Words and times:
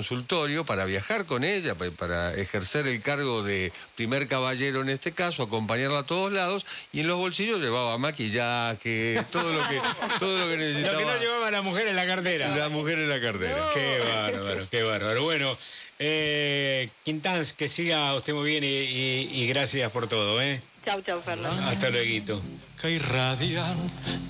consultorio 0.00 0.64
para 0.64 0.86
viajar 0.86 1.26
con 1.26 1.44
ella, 1.44 1.74
para 1.74 2.32
ejercer 2.34 2.86
el 2.86 3.02
cargo 3.02 3.42
de 3.42 3.70
primer 3.96 4.26
caballero 4.28 4.80
en 4.80 4.88
este 4.88 5.12
caso, 5.12 5.42
acompañarla 5.42 6.00
a 6.00 6.06
todos 6.06 6.32
lados, 6.32 6.64
y 6.90 7.00
en 7.00 7.06
los 7.06 7.18
bolsillos 7.18 7.60
llevaba 7.60 7.98
maquillaje, 7.98 9.22
todo 9.30 9.52
lo 9.52 9.68
que, 9.68 9.78
todo 10.18 10.38
lo 10.38 10.48
que 10.48 10.56
necesitaba. 10.56 10.94
Lo 10.94 10.98
que 11.00 11.04
no 11.04 11.18
llevaba 11.18 11.50
la 11.50 11.60
mujer 11.60 11.88
en 11.88 11.96
la 11.96 12.06
cartera. 12.06 12.56
La 12.56 12.70
mujer 12.70 12.98
en 12.98 13.10
la 13.10 13.20
cartera. 13.20 13.68
Qué 13.74 13.98
bárbaro, 13.98 14.66
qué 14.70 14.82
bárbaro. 14.82 15.22
Bueno, 15.22 15.58
eh, 15.98 16.88
Quintans, 17.04 17.52
que 17.52 17.68
siga 17.68 18.14
usted 18.14 18.32
muy 18.32 18.48
bien 18.48 18.64
y, 18.64 19.46
gracias 19.48 19.92
por 19.92 20.08
todo, 20.08 20.40
¿eh? 20.40 20.62
Chau, 20.86 21.02
chau, 21.02 21.20
Fernando. 21.20 21.68
Hasta 21.68 21.90
luego. 21.90 22.40
Que 22.80 22.92
irradian 22.92 23.76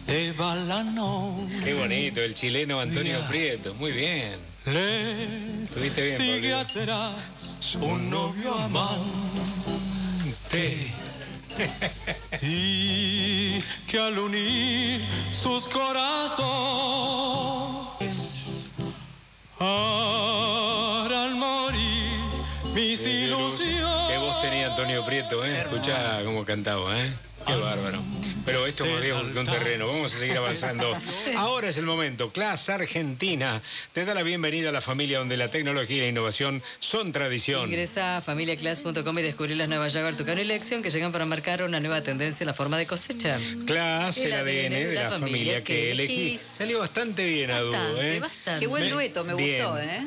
de 0.08 0.34
Qué 1.64 1.74
bonito, 1.74 2.20
el 2.22 2.34
chileno 2.34 2.80
Antonio 2.80 3.20
Prieto. 3.28 3.72
Muy 3.74 3.92
bien. 3.92 4.49
Le 4.66 5.64
Estuviste 5.64 6.02
bien, 6.02 6.16
sigue 6.18 6.52
atrás 6.54 7.76
un 7.80 8.10
novio 8.10 8.54
amante. 8.54 9.10
y 12.42 13.60
que 13.88 13.98
al 13.98 14.18
unir 14.18 15.04
sus 15.32 15.68
corazones 15.68 16.30
harán 19.58 21.38
morir 21.38 22.20
mis 22.74 23.04
ilusiones. 23.06 24.08
Qué 24.08 24.18
voz 24.18 24.40
tenía 24.40 24.66
Antonio 24.68 25.04
Prieto, 25.04 25.44
¿eh? 25.44 25.58
Escuchá 25.58 26.14
cómo 26.24 26.44
cantaba, 26.44 26.98
¿eh? 26.98 27.12
Qué 27.46 27.54
bárbaro. 27.54 28.00
Pero 28.44 28.66
esto 28.66 28.84
es 28.84 28.92
más 28.92 29.02
viejo 29.02 29.32
que 29.32 29.38
un 29.38 29.46
terreno. 29.46 29.86
Vamos 29.86 30.14
a 30.14 30.18
seguir 30.18 30.36
avanzando. 30.36 30.92
Ahora 31.36 31.68
es 31.68 31.76
el 31.76 31.86
momento. 31.86 32.30
Class 32.30 32.68
Argentina 32.68 33.60
te 33.92 34.04
da 34.04 34.14
la 34.14 34.22
bienvenida 34.22 34.70
a 34.70 34.72
la 34.72 34.80
familia 34.80 35.18
donde 35.18 35.36
la 35.36 35.48
tecnología 35.48 35.98
y 35.98 36.00
la 36.00 36.06
innovación 36.08 36.62
son 36.78 37.12
tradición. 37.12 37.68
Ingresa 37.68 38.16
a 38.16 38.20
familiaclass.com 38.20 39.18
y 39.18 39.22
descubrir 39.22 39.56
las 39.56 39.68
nuevas 39.68 39.92
Jaguar 39.92 40.16
Tucano 40.16 40.40
y 40.40 40.44
Lección 40.44 40.82
que 40.82 40.90
llegan 40.90 41.12
para 41.12 41.26
marcar 41.26 41.62
una 41.62 41.80
nueva 41.80 42.02
tendencia 42.02 42.44
en 42.44 42.48
la 42.48 42.54
forma 42.54 42.78
de 42.78 42.86
cosecha. 42.86 43.38
Class, 43.66 44.18
el, 44.18 44.32
ADN, 44.32 44.44
de, 44.44 44.94
la, 44.94 45.10
familia, 45.10 45.62
que, 45.62 45.92
elegí. 45.92 46.40
Salió 46.52 46.80
bastante 46.80 47.24
bien, 47.24 47.50
Adu. 47.50 47.72
¿eh? 47.98 48.20
Qué 48.58 48.66
buen 48.66 48.88
dueto, 48.88 49.24
me 49.24 49.34
gustó. 49.34 49.78
¿eh? 49.78 50.00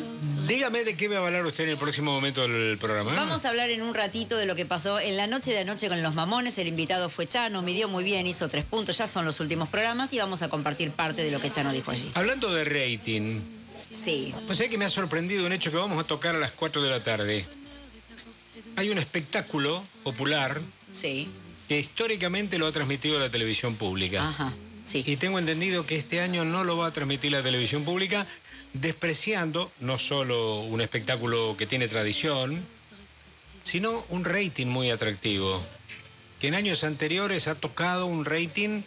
Dígame 0.47 0.84
de 0.84 0.95
qué 0.95 1.08
va 1.08 1.18
a 1.18 1.25
hablar 1.25 1.45
usted 1.45 1.66
en 1.66 1.72
el 1.72 1.78
próximo 1.78 2.12
momento 2.12 2.42
del 2.42 2.78
programa. 2.78 3.14
Vamos 3.14 3.45
a 3.45 3.50
hablar 3.50 3.70
en 3.70 3.81
un 3.81 3.94
ratito 3.94 4.38
de 4.38 4.45
lo 4.45 4.56
que 4.56 4.66
pasó 4.66 5.00
en 5.00 5.18
la 5.18 5.28
noche 5.28 5.52
de 5.52 5.59
anoche 5.59 5.88
con 5.88 6.02
los 6.02 6.14
mamones. 6.14 6.58
El 6.58 6.68
invitado 6.68 7.09
fue 7.09 7.23
Chano, 7.28 7.62
midió 7.62 7.88
muy 7.88 8.04
bien, 8.04 8.28
hizo 8.28 8.48
tres 8.48 8.66
puntos, 8.66 8.98
ya 8.98 9.08
son 9.08 9.26
los 9.26 9.40
últimos 9.40 9.70
programas 9.70 10.14
y 10.14 10.18
vamos 10.18 10.42
a 10.42 10.50
compartir 10.50 10.92
parte 10.92 11.24
de 11.24 11.32
lo 11.32 11.40
que 11.40 11.52
Chano 11.52 11.72
dijo 11.72 11.92
allí. 11.92 12.12
Hablando 12.16 12.54
de 12.54 12.64
rating. 12.64 13.42
Sí. 13.92 14.34
Pues 14.48 14.58
sé 14.58 14.70
que 14.70 14.78
me 14.78 14.86
ha 14.86 14.90
sorprendido 14.90 15.46
un 15.46 15.54
hecho 15.54 15.72
que 15.72 15.78
vamos 15.78 16.04
a 16.04 16.08
tocar 16.08 16.36
a 16.36 16.40
las 16.40 16.52
4 16.52 16.82
de 16.82 16.90
la 16.90 17.04
tarde. 17.04 17.46
Hay 18.76 18.90
un 18.90 18.98
espectáculo 18.98 19.84
popular. 20.04 20.60
Sí. 20.92 21.30
Que 21.68 21.80
históricamente 21.80 22.58
lo 22.58 22.68
ha 22.68 22.72
transmitido 22.72 23.20
la 23.20 23.30
televisión 23.30 23.76
pública. 23.76 24.28
Ajá. 24.28 24.52
Sí. 24.86 25.04
Y 25.06 25.16
tengo 25.16 25.40
entendido 25.40 25.86
que 25.86 25.96
este 25.96 26.22
año 26.22 26.44
no 26.44 26.64
lo 26.64 26.78
va 26.78 26.88
a 26.88 26.92
transmitir 26.92 27.32
la 27.32 27.42
televisión 27.42 27.86
pública, 27.86 28.26
despreciando 28.74 29.72
no 29.80 29.98
solo 29.98 30.62
un 30.62 30.82
espectáculo 30.82 31.56
que 31.58 31.68
tiene 31.68 31.88
tradición, 31.88 32.66
sino 33.64 34.04
un 34.10 34.26
rating 34.26 34.68
muy 34.68 34.92
atractivo 34.92 35.64
que 36.44 36.50
en 36.50 36.56
años 36.56 36.84
anteriores 36.84 37.48
ha 37.48 37.56
tocado 37.56 38.06
un 38.06 38.26
rating 38.26 38.82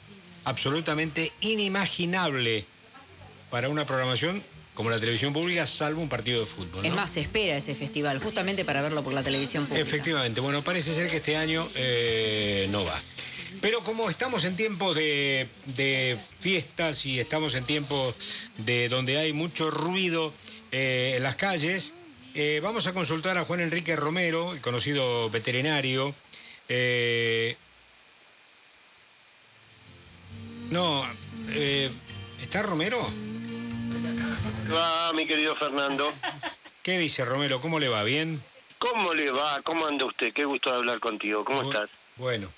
absolutamente 0.45 1.33
inimaginable 1.41 2.67
para 3.49 3.71
una 3.71 3.87
programación 3.87 4.43
como 4.75 4.91
la 4.91 5.01
televisión 5.01 5.33
pública, 5.33 5.65
salvo 5.65 6.03
un 6.03 6.11
partido 6.11 6.41
de 6.41 6.47
fútbol. 6.47 6.85
Es 6.85 6.93
más, 6.93 7.09
se 7.09 7.23
espera 7.23 7.57
ese 7.57 7.75
festival, 7.75 8.19
justamente 8.19 8.67
para 8.67 8.83
verlo 8.83 9.03
por 9.03 9.15
la 9.15 9.23
televisión 9.23 9.65
pública. 9.65 9.83
Efectivamente, 9.83 10.43
bueno, 10.43 10.61
parece 10.61 10.95
ser 10.95 11.09
que 11.09 11.17
este 11.17 11.39
año 11.39 11.67
eh, 11.77 12.69
no 12.69 12.85
va. 12.85 13.01
Pero 13.63 13.83
como 13.83 14.11
estamos 14.11 14.45
en 14.45 14.55
tiempos 14.55 14.95
de, 14.95 16.19
fiestas 16.39 17.07
y 17.07 17.21
estamos 17.21 17.55
en 17.55 17.65
tiempos 17.65 18.17
de 18.59 18.91
donde 18.91 19.17
hay 19.17 19.33
mucho 19.33 19.71
ruido 19.71 20.31
eh, 20.73 21.15
en 21.17 21.23
las 21.23 21.37
calles, 21.37 21.95
eh, 22.35 22.61
vamos 22.63 22.87
a 22.87 22.93
consultar 22.93 23.39
a 23.39 23.47
Juan 23.47 23.61
Enrique 23.61 23.97
Romero, 23.97 24.53
el 24.53 24.61
conocido 24.61 25.31
veterinario, 25.31 26.15
eh, 26.69 27.57
no, 30.71 31.05
eh, 31.51 31.91
¿está 32.41 32.63
Romero? 32.63 32.99
Va, 34.73 35.13
mi 35.13 35.27
querido 35.27 35.55
Fernando. 35.57 36.13
¿Qué 36.83 36.99
dice 36.99 37.25
Romero? 37.25 37.61
¿Cómo 37.61 37.79
le 37.79 37.89
va? 37.89 38.03
¿Bien? 38.03 38.43
¿Cómo 38.79 39.15
le 39.15 39.31
va? 39.31 39.61
¿Cómo 39.63 39.87
anda 39.87 40.05
usted? 40.05 40.33
Qué 40.33 40.45
gusto 40.45 40.73
hablar 40.73 41.01
contigo. 41.01 41.45
¿Cómo 41.45 41.63
estás? 41.63 41.91
Bueno. 42.17 42.49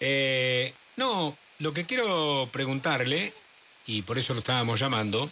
Eh, 0.00 0.72
no, 0.96 1.36
lo 1.58 1.72
que 1.72 1.84
quiero 1.84 2.48
preguntarle, 2.52 3.32
y 3.86 4.02
por 4.02 4.18
eso 4.18 4.34
lo 4.34 4.40
estábamos 4.40 4.78
llamando, 4.78 5.30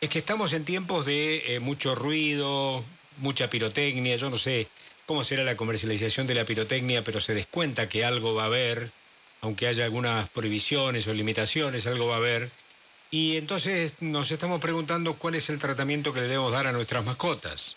es 0.00 0.10
que 0.10 0.18
estamos 0.18 0.52
en 0.52 0.64
tiempos 0.64 1.06
de 1.06 1.58
mucho 1.62 1.94
ruido, 1.94 2.84
mucha 3.18 3.48
pirotecnia, 3.48 4.16
yo 4.16 4.30
no 4.30 4.36
sé, 4.36 4.68
cómo 5.06 5.24
será 5.24 5.44
la 5.44 5.56
comercialización 5.56 6.26
de 6.26 6.34
la 6.34 6.44
pirotecnia, 6.44 7.02
pero 7.02 7.20
se 7.20 7.34
descuenta 7.34 7.88
que 7.88 8.04
algo 8.04 8.34
va 8.34 8.42
a 8.42 8.46
haber, 8.46 8.90
aunque 9.40 9.68
haya 9.68 9.84
algunas 9.84 10.28
prohibiciones 10.28 11.06
o 11.06 11.14
limitaciones, 11.14 11.86
algo 11.86 12.08
va 12.08 12.14
a 12.14 12.18
haber. 12.18 12.50
Y 13.10 13.36
entonces 13.36 13.94
nos 14.00 14.30
estamos 14.32 14.60
preguntando 14.60 15.14
cuál 15.14 15.36
es 15.36 15.48
el 15.48 15.60
tratamiento 15.60 16.12
que 16.12 16.20
le 16.20 16.26
debemos 16.26 16.52
dar 16.52 16.66
a 16.66 16.72
nuestras 16.72 17.04
mascotas. 17.04 17.76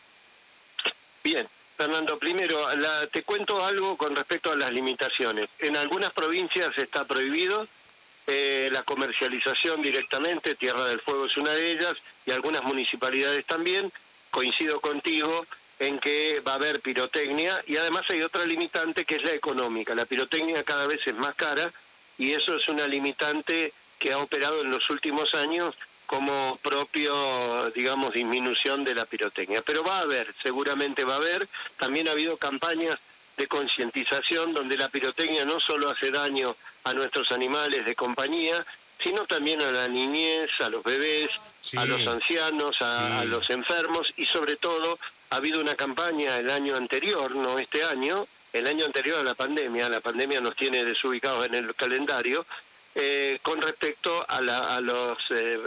Bien, 1.24 1.48
Fernando, 1.78 2.18
primero 2.18 2.58
te 3.12 3.24
cuento 3.24 3.64
algo 3.64 3.96
con 3.96 4.16
respecto 4.16 4.52
a 4.52 4.58
las 4.58 4.72
limitaciones. 4.72 5.50
En 5.60 5.78
algunas 5.78 6.12
provincias 6.12 6.72
está 6.78 7.06
prohibido 7.06 7.68
eh, 8.32 8.70
la 8.72 8.84
comercialización 8.84 9.82
directamente, 9.82 10.54
Tierra 10.54 10.86
del 10.86 11.00
Fuego 11.00 11.26
es 11.26 11.38
una 11.38 11.52
de 11.52 11.72
ellas, 11.72 11.96
y 12.26 12.32
algunas 12.32 12.64
municipalidades 12.64 13.46
también. 13.46 13.92
Coincido 14.30 14.80
contigo, 14.80 15.48
en 15.80 15.98
que 16.00 16.42
va 16.42 16.54
a 16.54 16.56
haber 16.56 16.82
pirotecnia 16.82 17.64
y 17.66 17.78
además 17.78 18.04
hay 18.10 18.22
otra 18.22 18.46
limitante 18.46 19.06
que 19.06 19.16
es 19.16 19.24
la 19.24 19.32
económica. 19.32 19.96
La 19.96 20.06
pirotecnia 20.06 20.64
cada 20.64 20.86
vez 20.88 21.00
es 21.06 21.16
más 21.16 21.34
cara 21.36 21.72
y 22.18 22.32
eso 22.32 22.56
es 22.56 22.68
una 22.68 22.86
limitante 22.86 23.74
que 23.98 24.12
ha 24.12 24.20
operado 24.20 24.62
en 24.62 24.72
los 24.72 24.90
últimos 24.90 25.34
años 25.34 25.76
como 26.06 26.58
propio, 26.64 27.70
digamos, 27.76 28.14
disminución 28.14 28.84
de 28.84 28.96
la 28.96 29.06
pirotecnia. 29.06 29.62
Pero 29.62 29.84
va 29.84 30.00
a 30.00 30.02
haber, 30.02 30.34
seguramente 30.42 31.06
va 31.06 31.14
a 31.14 31.18
haber. 31.18 31.48
También 31.78 32.08
ha 32.08 32.12
habido 32.12 32.36
campañas 32.36 32.98
de 33.38 33.48
concientización 33.48 34.54
donde 34.54 34.76
la 34.76 34.90
pirotecnia 34.90 35.46
no 35.46 35.60
solo 35.60 35.90
hace 35.90 36.12
daño 36.12 36.56
a 36.84 36.94
nuestros 36.94 37.32
animales 37.32 37.86
de 37.86 37.96
compañía, 37.96 38.66
sino 39.02 39.26
también 39.26 39.62
a 39.62 39.72
la 39.72 39.88
niñez, 39.88 40.50
a 40.60 40.70
los 40.70 40.84
bebés, 40.84 41.30
a 41.78 41.86
los 41.86 42.06
ancianos, 42.08 42.82
a, 42.82 43.24
los 43.26 43.50
enfermos 43.50 44.14
y 44.18 44.26
sobre 44.26 44.56
todo 44.56 45.00
ha 45.30 45.38
habido 45.38 45.62
una 45.62 45.76
campaña 45.76 46.38
el 46.38 46.50
año 46.50 46.76
anterior, 46.76 47.36
no 47.36 47.60
este 47.60 47.84
año, 47.84 48.28
el 48.54 48.68
año 48.68 48.86
anterior 48.86 49.20
a 49.20 49.24
la 49.24 49.36
pandemia, 49.36 49.90
la 49.90 50.02
pandemia 50.02 50.42
nos 50.42 50.56
tiene 50.56 50.84
desubicados 50.84 51.46
en 51.46 51.56
el 51.56 51.76
calendario, 51.76 52.46
eh, 52.96 53.40
con 53.44 53.62
respecto 53.62 54.26
a, 54.28 54.38
a 54.38 54.82
los, 54.82 55.18
eh, 55.36 55.60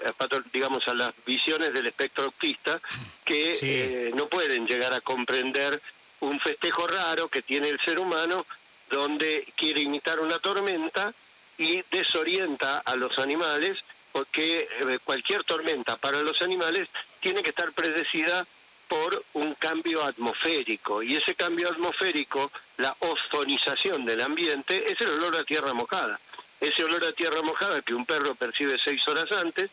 digamos, 0.52 0.86
a 0.88 0.94
las 0.94 1.12
visiones 1.24 1.72
del 1.72 1.86
espectro 1.86 2.24
autista 2.24 2.80
que 3.24 3.52
eh, 3.62 4.10
no 4.14 4.26
pueden 4.26 4.66
llegar 4.66 4.92
a 4.92 5.00
comprender 5.00 5.80
un 6.20 6.38
festejo 6.40 6.86
raro 6.88 7.28
que 7.28 7.42
tiene 7.42 7.68
el 7.68 7.80
ser 7.80 8.00
humano 8.00 8.44
donde 8.90 9.46
quiere 9.56 9.80
imitar 9.80 10.20
una 10.20 10.38
tormenta 10.40 11.14
y 11.62 11.84
desorienta 11.90 12.78
a 12.78 12.96
los 12.96 13.18
animales 13.18 13.78
porque 14.10 14.68
cualquier 15.04 15.42
tormenta 15.44 15.96
para 15.96 16.20
los 16.22 16.42
animales 16.42 16.88
tiene 17.20 17.42
que 17.42 17.50
estar 17.50 17.72
predecida 17.72 18.44
por 18.88 19.24
un 19.32 19.54
cambio 19.54 20.04
atmosférico 20.04 21.02
y 21.02 21.16
ese 21.16 21.34
cambio 21.34 21.68
atmosférico, 21.68 22.50
la 22.76 22.94
ozonización 22.98 24.04
del 24.04 24.20
ambiente, 24.20 24.84
es 24.92 25.00
el 25.00 25.08
olor 25.08 25.36
a 25.36 25.44
tierra 25.44 25.72
mojada. 25.72 26.20
Ese 26.60 26.84
olor 26.84 27.02
a 27.04 27.12
tierra 27.12 27.40
mojada 27.42 27.80
que 27.80 27.94
un 27.94 28.04
perro 28.04 28.34
percibe 28.34 28.78
seis 28.78 29.06
horas 29.08 29.32
antes 29.32 29.70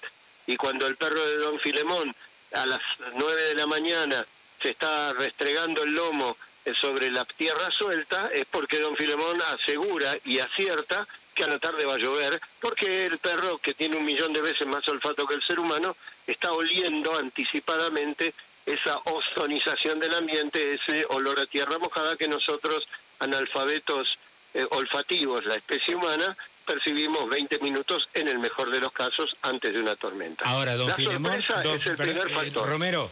y 0.48 0.56
cuando 0.56 0.88
el 0.88 0.96
perro 0.96 1.24
de 1.26 1.38
Don 1.38 1.60
Filemón 1.60 2.16
a 2.54 2.66
las 2.66 2.80
nueve 3.16 3.42
de 3.42 3.56
la 3.56 3.68
mañana 3.68 4.26
se 4.62 4.72
está 4.72 5.14
restregando 5.14 5.84
el 5.84 5.92
lomo 5.92 6.38
eh, 6.66 6.74
sobre 6.74 7.12
la 7.12 7.26
tierra 7.26 7.70
suelta 7.72 8.30
es 8.34 8.46
porque 8.50 8.80
Don 8.80 8.96
Filemón 8.96 9.38
asegura 9.54 10.16
y 10.24 10.40
acierta 10.40 11.08
que 11.40 11.46
a 11.46 11.48
la 11.48 11.58
tarde 11.60 11.86
va 11.86 11.94
a 11.94 11.98
llover, 11.98 12.40
porque 12.60 13.06
el 13.06 13.18
perro, 13.18 13.60
que 13.60 13.74
tiene 13.74 13.96
un 13.96 14.04
millón 14.04 14.34
de 14.34 14.42
veces 14.42 14.68
más 14.68 14.86
olfato 14.90 15.26
que 15.26 15.36
el 15.36 15.42
ser 15.42 15.58
humano, 15.58 15.96
está 16.28 16.52
oliendo 16.52 17.18
anticipadamente 17.18 18.34
esa 18.66 18.98
ozonización 19.06 20.02
del 20.02 20.14
ambiente, 20.16 20.74
ese 20.74 21.06
olor 21.12 21.40
a 21.40 21.46
tierra 21.46 21.80
mojada 21.80 22.18
que 22.18 22.28
nosotros, 22.28 22.86
analfabetos 23.20 24.20
eh, 24.54 24.66
olfativos, 24.72 25.46
la 25.46 25.56
especie 25.56 25.96
humana, 25.96 26.36
percibimos 26.74 27.28
20 27.28 27.58
minutos 27.60 28.08
en 28.14 28.28
el 28.28 28.38
mejor 28.38 28.70
de 28.72 28.80
los 28.80 28.92
casos 28.92 29.36
antes 29.42 29.74
de 29.74 29.80
una 29.80 29.96
tormenta. 29.96 30.44
Ahora, 30.46 30.76
don 30.76 30.90
La 30.90 30.94
Filemón, 30.96 31.32
sorpresa 31.42 31.62
don- 31.64 31.76
es 31.78 31.86
el 31.88 31.98
perdón, 31.98 32.16
primer 32.22 32.32
eh, 32.32 32.36
factor. 32.36 32.70
Romero, 32.70 33.12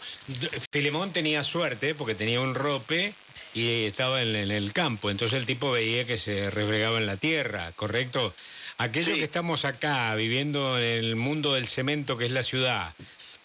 Filemón 0.72 1.12
tenía 1.12 1.44
suerte 1.44 1.96
porque 1.96 2.14
tenía 2.14 2.40
un 2.40 2.54
rope 2.54 3.16
y 3.56 3.86
estaba 3.86 4.22
en, 4.22 4.36
en 4.36 4.52
el 4.52 4.74
campo, 4.74 5.10
entonces 5.10 5.40
el 5.40 5.48
tipo 5.48 5.72
veía 5.72 6.06
que 6.06 6.18
se 6.18 6.52
refregaba 6.52 7.00
en 7.00 7.08
la 7.08 7.16
tierra, 7.18 7.72
¿correcto? 7.76 8.36
Aquellos 8.78 9.10
Sí. 9.14 9.16
que 9.18 9.24
estamos 9.24 9.66
acá 9.66 10.14
viviendo 10.14 10.78
en 10.78 10.84
el 10.84 11.16
mundo 11.16 11.56
del 11.56 11.66
cemento 11.68 12.16
que 12.16 12.26
es 12.28 12.32
la 12.32 12.44
ciudad, 12.44 12.94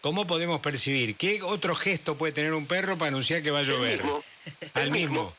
¿cómo 0.03 0.27
podemos 0.27 0.61
percibir? 0.61 1.17
¿Qué 1.17 1.41
otro 1.43 1.75
gesto 1.75 2.19
puede 2.19 2.35
tener 2.35 2.53
un 2.53 2.67
perro 2.67 2.99
para 2.99 3.09
anunciar 3.09 3.43
que 3.43 3.51
va 3.51 3.61
a 3.61 3.63
El 3.63 3.69
llover? 3.69 4.03
mismo. 4.03 4.23
Al 4.75 4.83
El 4.83 4.91
mismo. 4.91 5.35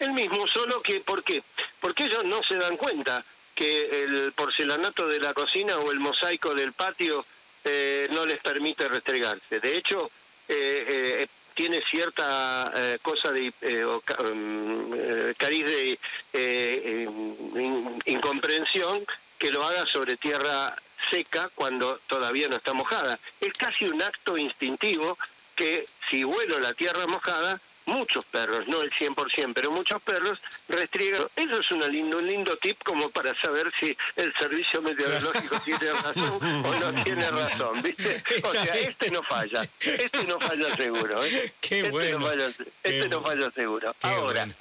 El 0.00 0.12
mismo, 0.12 0.46
solo 0.46 0.80
que, 0.82 1.00
¿por 1.00 1.22
qué? 1.22 1.42
Porque 1.80 2.04
ellos 2.04 2.24
no 2.24 2.42
se 2.42 2.56
dan 2.56 2.76
cuenta 2.76 3.22
que 3.54 4.02
el 4.04 4.32
porcelanato 4.32 5.06
de 5.06 5.20
la 5.20 5.32
cocina 5.32 5.78
o 5.78 5.92
el 5.92 6.00
mosaico 6.00 6.54
del 6.54 6.72
patio 6.72 7.24
eh, 7.64 8.08
no 8.12 8.26
les 8.26 8.38
permite 8.38 8.88
restregarse. 8.88 9.60
De 9.60 9.76
hecho, 9.76 10.10
eh, 10.48 10.84
eh, 10.88 11.26
tiene 11.54 11.80
cierta 11.88 12.70
eh, 12.74 12.98
cosa 13.00 13.30
de 13.30 13.52
eh, 13.60 13.84
o 13.84 14.02
um, 14.24 14.92
eh, 14.94 15.34
cariz 15.38 15.64
de 15.64 15.90
eh, 15.92 15.98
eh, 16.32 17.08
in- 17.08 18.02
incomprensión 18.06 19.06
que 19.38 19.50
lo 19.50 19.62
haga 19.62 19.86
sobre 19.86 20.16
tierra 20.16 20.76
seca 21.10 21.48
cuando 21.54 22.00
todavía 22.08 22.48
no 22.48 22.56
está 22.56 22.72
mojada. 22.72 23.18
Es 23.40 23.52
casi 23.52 23.84
un 23.86 24.02
acto 24.02 24.36
instintivo 24.36 25.16
que 25.54 25.86
si 26.10 26.24
huelo 26.24 26.58
la 26.58 26.72
tierra 26.74 27.06
mojada, 27.06 27.60
muchos 27.86 28.24
perros, 28.24 28.66
no 28.68 28.80
el 28.82 28.90
100%, 28.90 29.52
pero 29.54 29.70
muchos 29.70 30.00
perros 30.02 30.40
restriegan. 30.68 31.26
Eso 31.36 31.60
es 31.60 31.70
una 31.70 31.86
lindo, 31.86 32.18
un 32.18 32.26
lindo 32.26 32.56
tip 32.56 32.82
como 32.82 33.10
para 33.10 33.38
saber 33.40 33.72
si 33.78 33.96
el 34.16 34.32
servicio 34.34 34.80
meteorológico 34.82 35.60
tiene 35.64 35.92
razón 35.92 36.40
o 36.64 36.74
no 36.92 37.04
tiene 37.04 37.30
razón, 37.30 37.82
¿viste? 37.82 38.22
O 38.42 38.52
sea, 38.52 38.64
este 38.64 39.10
no 39.10 39.22
falla, 39.22 39.66
este 39.80 40.24
no 40.24 40.38
falla 40.40 40.76
seguro. 40.76 41.24
¿eh? 41.24 41.52
Qué 41.60 41.78
este 41.80 41.90
bueno, 41.90 42.18
No 42.20 42.26
falla, 42.26 42.50
qué 42.56 42.64
este 42.98 43.08
no 43.08 43.20
bueno. 43.20 43.40
falla 43.42 43.54
seguro. 43.54 43.96
Qué 44.00 44.06
Ahora, 44.06 44.40
bueno. 44.40 44.54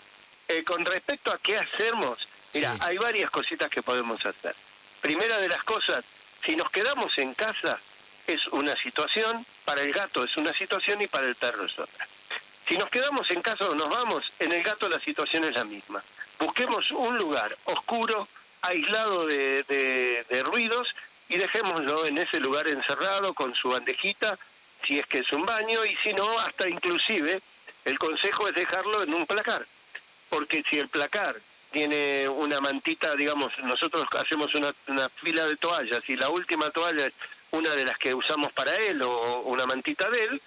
eh, 0.47 0.63
con 0.63 0.85
respecto 0.85 1.31
a 1.31 1.37
qué 1.39 1.57
hacemos, 1.57 2.27
mira, 2.53 2.71
Sí. 2.73 2.77
hay 2.81 2.97
varias 2.97 3.29
cositas 3.31 3.69
que 3.69 3.81
podemos 3.81 4.25
hacer. 4.25 4.55
Primera 5.01 5.37
de 5.39 5.47
las 5.49 5.63
cosas, 5.63 6.03
si 6.45 6.55
nos 6.55 6.69
quedamos 6.69 7.17
en 7.17 7.33
casa, 7.33 7.79
es 8.27 8.47
una 8.47 8.75
situación, 8.77 9.45
para 9.65 9.81
el 9.81 9.91
gato 9.91 10.23
es 10.23 10.35
una 10.37 10.53
situación 10.53 11.01
y 11.01 11.07
para 11.07 11.27
el 11.27 11.35
perro 11.35 11.65
es 11.65 11.77
otra. 11.79 12.07
Si 12.67 12.77
nos 12.77 12.89
quedamos 12.89 13.29
en 13.31 13.41
casa 13.41 13.69
o 13.69 13.75
nos 13.75 13.89
vamos, 13.89 14.31
en 14.39 14.51
el 14.51 14.63
gato 14.63 14.87
la 14.89 14.99
situación 14.99 15.43
es 15.43 15.53
la 15.53 15.65
misma. 15.65 16.03
Busquemos 16.39 16.89
un 16.91 17.17
lugar 17.17 17.55
oscuro, 17.65 18.27
aislado 18.61 19.25
de, 19.25 19.63
de- 19.63 20.25
de 20.29 20.43
ruidos 20.43 20.95
y 21.29 21.37
dejémoslo 21.37 22.05
en 22.05 22.17
ese 22.17 22.39
lugar 22.39 22.67
encerrado 22.67 23.33
con 23.33 23.53
su 23.55 23.69
bandejita, 23.69 24.37
si 24.85 24.99
es 24.99 25.05
que 25.07 25.19
es 25.19 25.31
un 25.33 25.45
baño, 25.45 25.83
y 25.85 25.95
si 25.97 26.13
no, 26.13 26.39
hasta 26.39 26.67
inclusive 26.69 27.41
el 27.85 27.99
consejo 27.99 28.47
es 28.47 28.55
dejarlo 28.55 29.03
en 29.03 29.13
un 29.13 29.25
placar 29.25 29.65
porque 30.29 30.63
si 30.67 30.79
el 30.79 30.87
placar 30.87 31.35
tiene 31.71 32.27
una 32.27 32.59
mantita, 32.59 33.13
digamos, 33.13 33.51
nosotros 33.59 34.03
hacemos 34.19 34.55
una, 34.55 34.73
una 34.87 35.07
fila 35.09 35.45
de 35.45 35.55
toallas 35.57 36.09
y 36.09 36.15
la 36.15 36.29
última 36.29 36.71
toalla 36.71 37.05
es 37.05 37.13
una 37.51 37.69
de 37.75 37.85
las 37.85 37.97
que 37.99 38.15
usamos 38.15 38.51
para 38.51 38.75
él 38.77 38.99
o 39.03 39.41
una 39.41 39.67
mantita 39.67 40.09
de 40.09 40.23
él, 40.23 40.41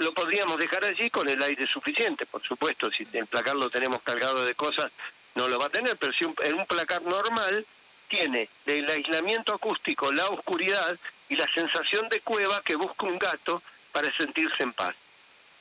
lo 0.00 0.12
podríamos 0.14 0.56
dejar 0.58 0.82
allí 0.84 1.10
con 1.10 1.28
el 1.28 1.42
aire 1.42 1.66
suficiente, 1.66 2.24
por 2.26 2.42
supuesto, 2.42 2.90
si 2.90 3.06
el 3.12 3.26
placar 3.26 3.54
lo 3.54 3.68
tenemos 3.68 4.02
cargado 4.02 4.44
de 4.44 4.54
cosas, 4.54 4.90
no 5.34 5.46
lo 5.46 5.58
va 5.58 5.66
a 5.66 5.70
tener, 5.70 5.96
pero 5.96 6.12
si 6.12 6.24
un- 6.24 6.34
en 6.42 6.54
un 6.54 6.66
placar 6.66 7.02
normal 7.02 7.64
tiene 8.08 8.48
el 8.66 8.88
aislamiento 8.90 9.54
acústico, 9.54 10.10
la 10.10 10.26
oscuridad 10.28 10.96
y 11.28 11.36
la 11.36 11.46
sensación 11.52 12.08
de 12.08 12.20
cueva 12.22 12.62
que 12.62 12.76
busca 12.76 13.06
un 13.06 13.18
gato 13.18 13.62
para 13.92 14.10
sentirse 14.16 14.62
en 14.62 14.72
paz. 14.72 14.96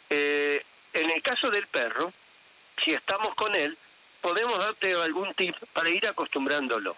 Eh, 0.10 0.64
en 0.94 1.10
el 1.10 1.22
caso 1.22 1.50
del 1.52 1.68
perro, 1.68 2.12
si 2.84 2.92
estamos 2.94 3.36
con 3.36 3.54
él, 3.56 3.78
podemos 4.22 4.58
darte 4.58 4.94
algún 4.94 5.34
tip 5.34 5.56
para 5.74 5.90
ir 5.90 6.08
acostumbrándolo. 6.08 6.96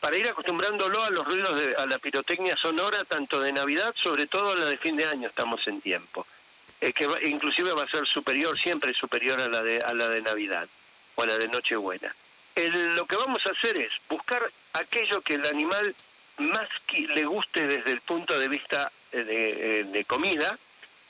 Para 0.00 0.16
ir 0.18 0.28
acostumbrándolo 0.28 1.02
a 1.02 1.10
los 1.10 1.24
ruidos, 1.24 1.56
de, 1.58 1.74
a 1.74 1.86
la 1.86 1.98
pirotecnia 1.98 2.56
sonora, 2.56 3.02
tanto 3.04 3.40
de 3.40 3.50
Navidad, 3.52 3.94
sobre 3.96 4.26
todo 4.26 4.54
la 4.54 4.66
de 4.66 4.76
fin 4.76 4.94
de 4.96 5.06
año, 5.06 5.26
estamos 5.28 5.66
en 5.66 5.80
tiempo. 5.80 6.26
Eh, 6.80 6.92
que 6.92 7.06
va- 7.06 7.18
inclusive 7.22 7.72
va 7.72 7.84
a 7.84 7.90
ser 7.90 8.06
superior, 8.06 8.56
siempre 8.58 8.92
superior 8.92 9.40
a 9.40 9.48
la 9.48 9.62
de, 9.62 9.78
a 9.80 9.94
la 9.94 10.08
de 10.10 10.20
Navidad 10.20 10.68
o 11.14 11.22
a 11.22 11.26
la 11.26 11.38
de 11.38 11.48
Nochebuena. 11.48 12.14
El- 12.54 12.94
lo 12.94 13.06
que 13.06 13.16
vamos 13.16 13.44
a 13.46 13.50
hacer 13.50 13.78
es 13.80 13.92
buscar 14.08 14.50
aquello 14.74 15.22
que 15.22 15.34
el 15.34 15.46
animal 15.46 15.94
más 16.38 16.68
qui- 16.86 17.06
le 17.08 17.24
guste 17.24 17.66
desde 17.66 17.92
el 17.92 18.00
punto 18.02 18.38
de 18.38 18.48
vista 18.48 18.92
eh, 19.12 19.24
de, 19.24 19.80
eh, 19.80 19.84
de 19.84 20.04
comida 20.04 20.58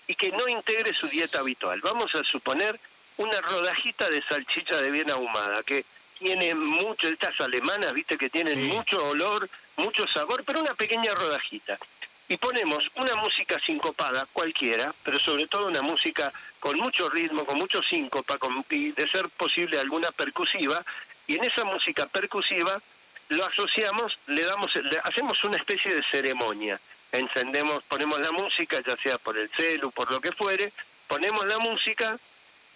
y 0.06 0.14
que 0.14 0.30
no 0.30 0.46
integre 0.48 0.94
su 0.94 1.08
dieta 1.08 1.40
habitual. 1.40 1.80
Vamos 1.80 2.14
a 2.14 2.22
suponer 2.22 2.78
una 3.16 3.40
rodajita 3.40 4.08
de 4.08 4.22
salchicha 4.22 4.76
de 4.80 4.90
bien 4.90 5.10
ahumada, 5.10 5.62
que 5.64 5.84
tiene 6.18 6.54
mucho, 6.54 7.08
estas 7.08 7.40
alemanas, 7.40 7.92
viste, 7.92 8.16
que 8.16 8.30
tienen 8.30 8.54
Sí. 8.54 8.60
mucho 8.68 9.04
olor, 9.08 9.48
mucho 9.76 10.06
sabor, 10.06 10.44
pero 10.44 10.60
una 10.60 10.74
pequeña 10.74 11.12
rodajita. 11.14 11.76
Y 12.28 12.36
ponemos 12.38 12.90
una 12.96 13.14
música 13.16 13.58
sincopada, 13.60 14.26
cualquiera, 14.32 14.92
pero 15.04 15.18
sobre 15.20 15.46
todo 15.46 15.66
una 15.66 15.82
música 15.82 16.32
con 16.58 16.76
mucho 16.78 17.08
ritmo, 17.08 17.44
con 17.44 17.56
mucho 17.56 17.82
síncopa, 17.82 18.36
con, 18.38 18.64
de 18.68 19.08
ser 19.10 19.28
posible 19.30 19.78
alguna 19.78 20.10
percusiva, 20.10 20.84
y 21.28 21.36
en 21.36 21.44
esa 21.44 21.64
música 21.64 22.06
percusiva 22.06 22.80
lo 23.28 23.44
asociamos, 23.44 24.18
le 24.26 24.42
damos, 24.42 24.74
le 24.76 24.98
hacemos 25.04 25.42
una 25.44 25.56
especie 25.56 25.94
de 25.94 26.02
ceremonia. 26.02 26.80
Encendemos, 27.12 27.82
ponemos 27.84 28.20
la 28.20 28.32
música, 28.32 28.78
ya 28.86 28.96
sea 29.02 29.18
por 29.18 29.36
el 29.36 29.48
celu, 29.50 29.90
por 29.90 30.10
lo 30.10 30.20
que 30.20 30.32
fuere, 30.32 30.72
ponemos 31.08 31.44
la 31.46 31.58
música 31.58 32.18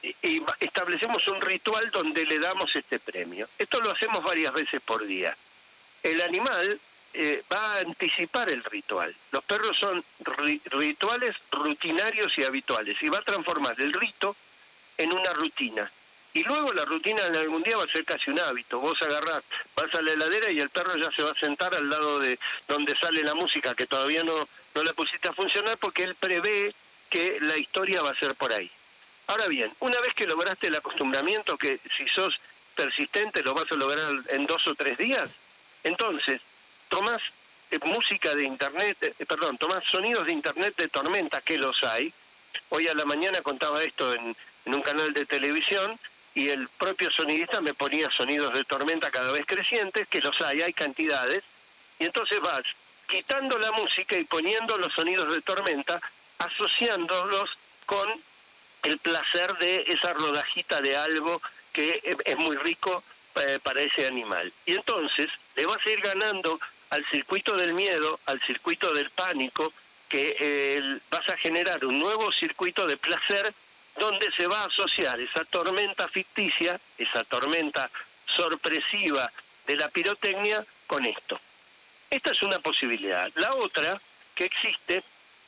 y, 0.02 0.42
establecemos 0.60 1.26
un 1.28 1.40
ritual 1.40 1.90
donde 1.90 2.24
le 2.24 2.38
damos 2.38 2.74
este 2.74 2.98
premio. 2.98 3.48
Esto 3.58 3.80
lo 3.80 3.90
hacemos 3.90 4.22
varias 4.22 4.52
veces 4.52 4.80
por 4.80 5.06
día. 5.06 5.36
El 6.02 6.20
animal 6.22 6.80
eh, 7.14 7.42
va 7.52 7.74
a 7.74 7.78
anticipar 7.80 8.50
el 8.50 8.62
ritual. 8.64 9.14
Los 9.32 9.44
perros 9.44 9.76
son 9.78 10.04
ri- 10.24 10.60
rituales 10.66 11.34
rutinarios 11.50 12.36
y 12.38 12.44
habituales 12.44 12.96
y 13.02 13.08
va 13.08 13.18
a 13.18 13.22
transformar 13.22 13.74
el 13.80 13.92
rito 13.92 14.36
en 14.98 15.12
una 15.12 15.32
rutina. 15.32 15.90
Y 16.32 16.44
luego 16.44 16.72
la 16.72 16.84
rutina 16.84 17.26
en 17.26 17.34
algún 17.34 17.62
día 17.64 17.76
va 17.76 17.82
a 17.84 17.92
ser 17.92 18.04
casi 18.04 18.30
un 18.30 18.38
hábito. 18.38 18.78
Vos 18.78 19.00
agarrás, 19.02 19.42
vas 19.74 19.92
a 19.94 20.02
la 20.02 20.12
heladera 20.12 20.50
y 20.52 20.60
el 20.60 20.70
perro 20.70 20.94
ya 20.96 21.10
se 21.10 21.24
va 21.24 21.32
a 21.32 21.38
sentar 21.38 21.74
al 21.74 21.90
lado 21.90 22.20
de 22.20 22.38
donde 22.68 22.96
sale 22.96 23.24
la 23.24 23.34
música, 23.34 23.74
que 23.74 23.86
todavía 23.86 24.22
no, 24.22 24.48
no 24.74 24.84
la 24.84 24.92
pusiste 24.92 25.28
a 25.28 25.32
funcionar 25.32 25.76
porque 25.78 26.04
él 26.04 26.14
prevé 26.14 26.72
que 27.08 27.38
la 27.40 27.56
historia 27.56 28.02
va 28.02 28.10
a 28.10 28.18
ser 28.18 28.36
por 28.36 28.52
ahí. 28.52 28.70
Ahora 29.26 29.48
bien, 29.48 29.72
una 29.80 29.98
vez 30.00 30.14
que 30.14 30.26
lograste 30.26 30.68
el 30.68 30.76
acostumbramiento, 30.76 31.58
que 31.58 31.80
si 31.96 32.06
sos 32.06 32.38
persistente 32.76 33.42
lo 33.42 33.52
vas 33.52 33.66
a 33.72 33.74
lograr 33.74 34.12
en 34.28 34.46
dos 34.46 34.64
o 34.68 34.74
tres 34.76 34.96
días, 34.98 35.28
entonces 35.82 36.40
tomás 36.90 37.18
eh, 37.70 37.78
música 37.84 38.34
de 38.34 38.44
internet, 38.44 38.98
eh, 39.18 39.24
perdón, 39.24 39.56
tomás 39.56 39.80
sonidos 39.90 40.26
de 40.26 40.32
internet 40.32 40.74
de 40.76 40.88
tormenta, 40.88 41.40
que 41.40 41.56
los 41.56 41.82
hay. 41.84 42.12
Hoy 42.68 42.86
a 42.88 42.94
la 42.94 43.06
mañana 43.06 43.40
contaba 43.40 43.82
esto 43.82 44.12
en, 44.12 44.36
un 44.66 44.82
canal 44.82 45.12
de 45.14 45.24
televisión 45.24 45.98
y 46.34 46.48
el 46.50 46.68
propio 46.68 47.10
sonidista 47.10 47.60
me 47.60 47.74
ponía 47.74 48.08
sonidos 48.10 48.52
de 48.52 48.62
tormenta 48.64 49.10
cada 49.10 49.32
vez 49.32 49.44
crecientes, 49.46 50.06
que 50.06 50.20
los 50.20 50.38
hay, 50.42 50.62
hay 50.62 50.72
cantidades, 50.72 51.42
y 51.98 52.04
entonces 52.04 52.38
vas 52.40 52.62
quitando 53.08 53.58
la 53.58 53.72
música 53.72 54.16
y 54.16 54.24
poniendo 54.24 54.76
los 54.78 54.92
sonidos 54.92 55.32
de 55.32 55.40
tormenta, 55.40 56.00
asociándolos 56.38 57.50
con 57.86 58.08
el 58.84 58.98
placer 58.98 59.52
de 59.58 59.84
esa 59.88 60.12
rodajita 60.12 60.80
de 60.80 60.96
algo 60.96 61.42
que 61.72 62.00
es- 62.24 62.36
muy 62.38 62.56
rico 62.56 63.02
eh, 63.36 63.58
para 63.62 63.80
ese 63.80 64.06
animal. 64.06 64.52
Y 64.66 64.74
entonces 64.74 65.28
le 65.56 65.66
vas 65.66 65.84
a 65.84 65.90
ir 65.90 66.00
ganando 66.00 66.60
al 66.90 67.04
circuito 67.06 67.56
del 67.56 67.74
miedo, 67.74 68.20
al 68.26 68.40
circuito 68.42 68.92
del 68.92 69.10
pánico, 69.10 69.72
que 70.08 70.36
eh, 70.38 70.98
vas 71.10 71.28
a 71.28 71.36
generar 71.36 71.86
un 71.86 71.98
nuevo 71.98 72.32
circuito 72.32 72.86
de 72.86 72.96
placer 72.96 73.54
donde 73.98 74.30
se 74.32 74.46
va 74.46 74.62
a 74.62 74.66
asociar 74.66 75.20
esa 75.20 75.44
tormenta 75.44 76.08
ficticia, 76.08 76.80
esa 76.98 77.22
tormenta 77.24 77.90
sorpresiva 78.26 79.30
de 79.66 79.76
la 79.76 79.88
pirotecnia 79.88 80.64
con 80.86 81.04
esto. 81.06 81.40
Esta 82.10 82.32
es 82.32 82.42
una 82.42 82.58
posibilidad. 82.58 83.30
La 83.36 83.54
otra 83.54 84.00
que 84.34 84.44
existe, 84.44 85.04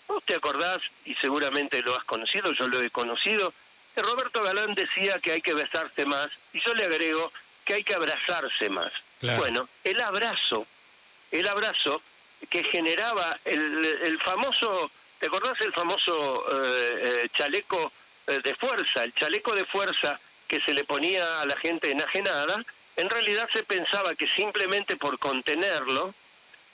vos 0.06 0.22
te 0.24 0.34
acordás 0.34 0.78
y 1.04 1.14
seguramente 1.16 1.82
lo 1.82 1.96
has 1.96 2.04
conocido, 2.04 2.52
yo 2.52 2.68
lo 2.68 2.80
he 2.80 2.90
conocido, 2.90 3.52
que 3.94 4.02
Roberto 4.02 4.42
Galán 4.42 4.74
decía 4.74 5.18
que 5.18 5.32
hay 5.32 5.40
que 5.40 5.54
besarse 5.54 6.06
más 6.06 6.28
y 6.52 6.60
yo 6.60 6.74
le 6.74 6.84
agrego 6.84 7.32
que 7.64 7.74
hay 7.74 7.84
que 7.84 7.94
abrazarse 7.94 8.68
más. 8.70 8.92
Claro. 9.18 9.38
Bueno, 9.38 9.68
el 9.84 10.00
abrazo, 10.00 10.66
el 11.32 11.48
abrazo 11.48 12.00
que 12.48 12.62
generaba 12.64 13.38
el, 13.44 13.84
el 14.04 14.20
famoso, 14.20 14.90
¿te 15.18 15.26
acordás 15.26 15.60
el 15.60 15.72
famoso 15.72 16.44
eh, 16.62 17.02
eh, 17.24 17.28
chaleco 17.34 17.92
eh, 18.26 18.40
de 18.44 18.54
fuerza? 18.54 19.04
El 19.04 19.12
chaleco 19.14 19.54
de 19.54 19.64
fuerza 19.64 20.18
que 20.46 20.60
se 20.60 20.74
le 20.74 20.84
ponía 20.84 21.40
a 21.40 21.46
la 21.46 21.56
gente 21.56 21.90
enajenada 21.90 22.62
en 22.96 23.08
realidad 23.08 23.48
se 23.52 23.62
pensaba 23.62 24.12
que 24.14 24.26
simplemente 24.26 24.96
por 24.96 25.18
contenerlo 25.18 26.14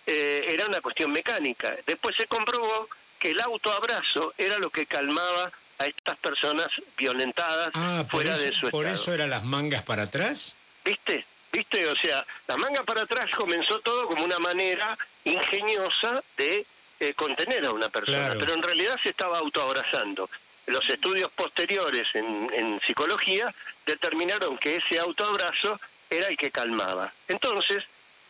eh, 0.07 0.45
era 0.49 0.67
una 0.67 0.81
cuestión 0.81 1.13
mecánica. 1.13 1.77
Después 1.87 2.17
se 2.17 2.27
comprobó 2.27 2.89
que 3.21 3.31
el 3.31 3.41
autoabrazo 3.41 4.35
era 4.37 4.59
lo 4.59 4.71
que 4.71 4.87
calmaba 4.87 5.53
a 5.79 5.87
estas 5.87 6.17
personas 6.19 6.69
violentadas 6.97 7.71
Ah, 7.75 8.03
por, 8.11 8.23
fuera 8.23 8.35
eso, 8.35 8.43
de 8.43 8.53
su 8.55 8.71
por 8.71 8.85
estado. 8.87 9.03
eso 9.03 9.15
eran 9.15 9.31
las 9.31 9.45
mangas 9.45 9.85
para 9.85 10.03
atrás. 10.05 10.57
¿Viste? 10.85 11.25
¿Viste? 11.53 11.87
O 11.89 11.97
sea, 11.97 12.25
la 12.47 12.57
manga 12.57 12.83
para 12.85 13.03
atrás 13.03 13.31
comenzó 13.37 13.79
todo 13.81 14.07
como 14.07 14.25
una 14.25 14.39
manera 14.39 14.97
ingeniosa 15.25 16.23
de 16.37 16.67
eh, 17.01 17.15
contener 17.15 17.65
a 17.65 17.71
una 17.71 17.89
persona, 17.89 18.19
Claro. 18.27 18.41
pero 18.41 18.55
en 18.55 18.63
realidad 18.63 18.97
se 19.03 19.11
estaba 19.11 19.39
autoabrazando. 19.39 20.29
Los 20.67 20.89
estudios 20.91 21.31
posteriores 21.33 22.09
en, 22.15 22.51
en 22.53 22.81
psicología 22.87 23.53
determinaron 23.87 24.59
que 24.59 24.77
ese 24.77 24.99
autoabrazo 24.99 25.81
era 26.11 26.27
el 26.29 26.37
que 26.37 26.51
calmaba. 26.51 27.13
Entonces, 27.29 27.85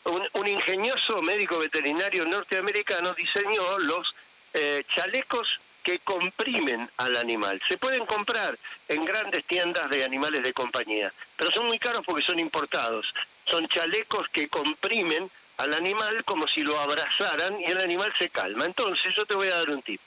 un, 0.04 0.22
un 0.34 0.46
ingenioso 0.46 1.20
médico 1.22 1.58
veterinario 1.58 2.24
norteamericano 2.24 3.12
diseñó 3.14 3.78
los 3.80 4.14
eh, 4.54 4.82
chalecos 4.94 5.60
que 5.88 5.98
comprimen 6.00 6.90
al 6.98 7.16
animal. 7.16 7.58
Se 7.66 7.78
pueden 7.78 8.04
comprar 8.04 8.58
en 8.88 9.06
grandes 9.06 9.42
tiendas 9.46 9.88
de 9.88 10.04
animales 10.04 10.42
de 10.42 10.52
compañía, 10.52 11.10
pero 11.34 11.50
son 11.50 11.64
muy 11.64 11.78
caros 11.78 12.02
porque 12.04 12.22
son 12.22 12.38
importados. 12.38 13.06
Son 13.46 13.66
chalecos 13.68 14.28
que 14.30 14.48
comprimen 14.48 15.30
al 15.56 15.72
animal 15.72 16.22
como 16.24 16.46
si 16.46 16.60
lo 16.62 16.78
abrazaran 16.78 17.58
y 17.62 17.64
el 17.64 17.78
animal 17.80 18.12
se 18.18 18.28
calma. 18.28 18.66
Entonces 18.66 19.14
yo 19.16 19.24
te 19.24 19.34
voy 19.34 19.48
a 19.48 19.56
dar 19.56 19.70
un 19.70 19.80
tip. 19.80 20.00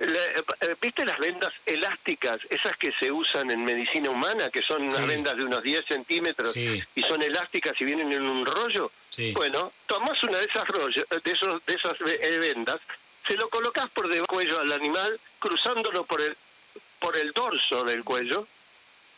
Eh, 0.00 0.74
¿Viste 0.82 1.06
las 1.06 1.18
vendas 1.18 1.50
elásticas, 1.64 2.36
esas 2.50 2.76
que 2.76 2.92
se 3.00 3.10
usan 3.10 3.50
en 3.50 3.64
medicina 3.64 4.10
humana, 4.10 4.50
que 4.50 4.60
son 4.60 4.82
unas 4.82 4.98
Sí. 5.00 5.06
vendas 5.06 5.34
de 5.38 5.44
unos 5.44 5.62
10 5.62 5.82
centímetros 5.86 6.52
Sí. 6.52 6.82
y 6.94 7.00
son 7.04 7.22
elásticas 7.22 7.72
y 7.80 7.86
vienen 7.86 8.12
en 8.12 8.28
un 8.28 8.44
rollo? 8.44 8.92
Sí. 9.08 9.32
Bueno, 9.32 9.72
tomás 9.86 10.22
una 10.24 10.36
de 10.36 10.44
esas 10.44 10.68
rollos, 10.68 11.06
de, 11.24 11.30
esos, 11.32 11.64
de 11.64 11.72
esas 11.72 11.94
eh, 12.06 12.38
vendas, 12.38 12.76
se 13.26 13.34
lo 13.34 13.48
colocás 13.48 13.88
por 13.88 14.08
debajo 14.08 14.16
del 14.38 14.46
cuello 14.46 14.60
al 14.60 14.72
animal, 14.72 15.20
cruzándolo 15.38 16.04
por 16.04 16.20
el, 16.20 16.36
por 16.98 17.16
el 17.16 17.32
dorso 17.32 17.84
del 17.84 18.04
cuello, 18.04 18.46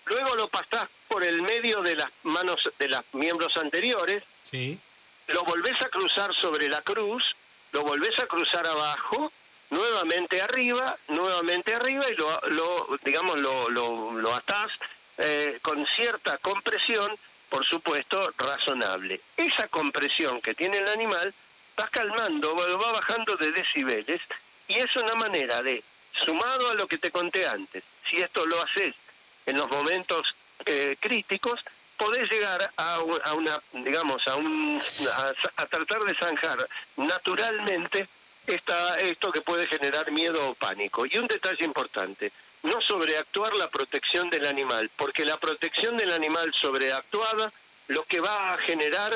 luego 0.06 0.34
lo 0.36 0.48
pasás 0.48 0.86
por 1.08 1.22
el 1.24 1.42
medio 1.42 1.80
de 1.82 1.96
las 1.96 2.10
manos, 2.22 2.68
de 2.78 2.88
los 2.88 3.00
miembros 3.12 3.56
anteriores, 3.56 4.22
Sí. 4.42 4.78
lo 5.28 5.42
volvés 5.44 5.80
a 5.82 5.88
cruzar 5.88 6.34
sobre 6.34 6.68
la 6.68 6.80
cruz, 6.82 7.36
lo 7.72 7.82
volvés 7.82 8.18
a 8.18 8.26
cruzar 8.26 8.66
abajo, 8.66 9.30
nuevamente 9.70 10.40
arriba, 10.40 10.96
nuevamente 11.08 11.74
arriba 11.74 12.04
y 12.10 12.14
lo, 12.16 12.40
lo 12.48 12.98
digamos, 13.04 13.38
lo, 13.38 13.68
lo, 13.68 14.12
lo 14.12 14.34
atás 14.34 14.68
eh, 15.18 15.58
con 15.60 15.86
cierta 15.86 16.38
compresión, 16.38 17.14
por 17.50 17.64
supuesto, 17.66 18.32
razonable. 18.38 19.20
Esa 19.36 19.68
compresión 19.68 20.40
que 20.40 20.54
tiene 20.54 20.78
el 20.78 20.88
animal 20.88 21.34
va 21.78 21.86
calmando, 21.88 22.54
va 22.56 22.92
bajando 22.92 23.36
de 23.36 23.50
decibeles 23.52 24.20
y 24.66 24.74
es 24.74 24.94
una 24.96 25.14
manera 25.14 25.62
de, 25.62 25.82
sumado 26.24 26.70
a 26.70 26.74
lo 26.74 26.86
que 26.86 26.98
te 26.98 27.10
conté 27.10 27.46
antes, 27.46 27.82
si 28.08 28.16
esto 28.20 28.44
lo 28.46 28.60
haces 28.62 28.94
en 29.46 29.56
los 29.56 29.68
momentos 29.70 30.34
eh, 30.66 30.96
críticos, 31.00 31.60
podés 31.96 32.30
llegar 32.30 32.70
a, 32.76 33.00
un- 33.00 33.20
a 33.24 33.34
una, 33.34 33.60
digamos, 33.72 34.26
a, 34.28 34.36
un, 34.36 34.82
a, 35.12 35.32
a 35.62 35.66
tratar 35.66 36.00
de 36.04 36.14
zanjar 36.14 36.58
naturalmente 36.96 38.08
esta, 38.46 38.96
esto 38.96 39.30
que 39.32 39.40
puede 39.42 39.66
generar 39.66 40.10
miedo 40.10 40.48
o 40.48 40.54
pánico. 40.54 41.04
Y 41.06 41.18
un 41.18 41.26
detalle 41.26 41.64
importante, 41.64 42.32
no 42.62 42.80
sobreactuar 42.80 43.54
la 43.56 43.68
protección 43.68 44.30
del 44.30 44.46
animal, 44.46 44.90
porque 44.96 45.24
la 45.24 45.36
protección 45.38 45.96
del 45.96 46.12
animal 46.12 46.52
sobreactuada 46.54 47.52
lo 47.88 48.02
que 48.04 48.20
va 48.20 48.52
a 48.52 48.58
generar 48.58 49.12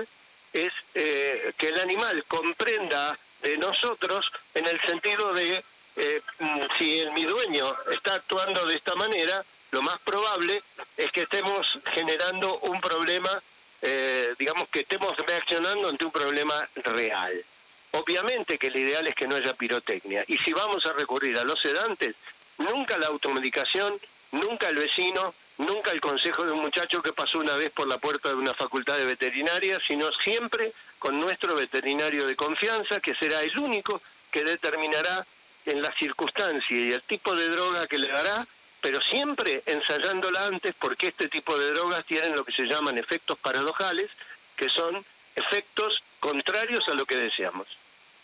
es 0.53 0.73
eh, 0.95 1.12
que 1.57 1.69
el 1.69 1.81
animal 1.81 2.25
comprenda 2.29 3.19
de 3.43 3.59
nosotros 3.59 4.31
en 4.55 4.67
el 4.67 4.81
sentido 4.81 5.33
de 5.33 5.65
eh, 5.97 6.23
mm, 6.39 6.61
si 6.79 7.05
mi 7.15 7.25
dueño 7.25 7.67
está 7.93 8.15
actuando 8.15 8.65
de 8.65 8.77
esta 8.77 8.95
manera, 8.95 9.45
lo 9.73 9.83
más 9.83 9.99
probable 10.01 10.63
es 10.97 11.11
que 11.13 11.23
estemos 11.23 11.79
generando 11.93 12.59
un 12.61 12.81
problema, 12.81 13.43
eh, 13.83 14.35
digamos 14.39 14.69
que 14.69 14.81
estemos 14.81 15.17
reaccionando 15.27 15.89
ante 15.89 16.05
un 16.05 16.13
problema 16.13 16.55
real. 16.77 17.45
Obviamente 17.93 18.59
que 18.59 18.69
el 18.69 18.77
ideal 18.77 19.07
es 19.07 19.15
que 19.15 19.27
no 19.27 19.37
haya 19.37 19.55
pirotecnia. 19.55 20.25
Y 20.29 20.39
si 20.39 20.53
vamos 20.53 20.87
a 20.87 20.93
recurrir 20.93 21.39
a 21.39 21.45
los 21.45 21.61
sedantes, 21.61 22.15
nunca 22.57 22.97
la 22.97 23.09
automedicación, 23.09 24.01
nunca 24.31 24.69
el 24.69 24.77
vecino, 24.77 25.35
nunca 25.59 25.91
el 25.91 26.01
consejo 26.01 26.45
de 26.45 26.53
un 26.53 26.61
muchacho 26.61 27.03
que 27.03 27.13
pasó 27.13 27.39
una 27.39 27.57
vez 27.57 27.71
por 27.71 27.87
la 27.87 27.99
puerta 27.99 28.31
de 28.31 28.37
una 28.37 28.55
facultad 28.55 28.97
de 28.97 29.05
veterinaria, 29.05 29.79
sino 29.87 30.11
siempre 30.13 30.73
con 31.03 31.19
nuestro 31.19 31.57
veterinario 31.57 32.29
de 32.29 32.37
confianza, 32.37 33.01
que 33.01 33.13
será 33.17 33.41
el 33.41 33.59
único 33.59 34.01
que 34.31 34.45
determinará 34.45 35.27
en 35.67 35.83
la 35.83 35.93
circunstancia 35.99 36.79
y 36.79 36.93
el 36.93 37.03
tipo 37.03 37.35
de 37.35 37.49
droga 37.49 37.89
que 37.89 37.99
le 37.99 38.07
dará, 38.07 38.47
pero 38.81 39.03
siempre 39.03 39.65
ensayándola 39.67 40.47
antes 40.47 40.73
porque 40.79 41.09
este 41.09 41.27
tipo 41.27 41.59
de 41.59 41.73
drogas 41.73 42.07
tienen 42.07 42.37
lo 42.37 42.45
que 42.45 42.53
se 42.53 42.67
llaman 42.67 42.99
efectos 42.99 43.37
paradojales, 43.39 44.11
que 44.55 44.69
son 44.69 45.05
efectos 45.35 46.05
contrarios 46.21 46.89
a 46.89 46.95
lo 46.95 47.05
que 47.05 47.17
deseamos. 47.17 47.67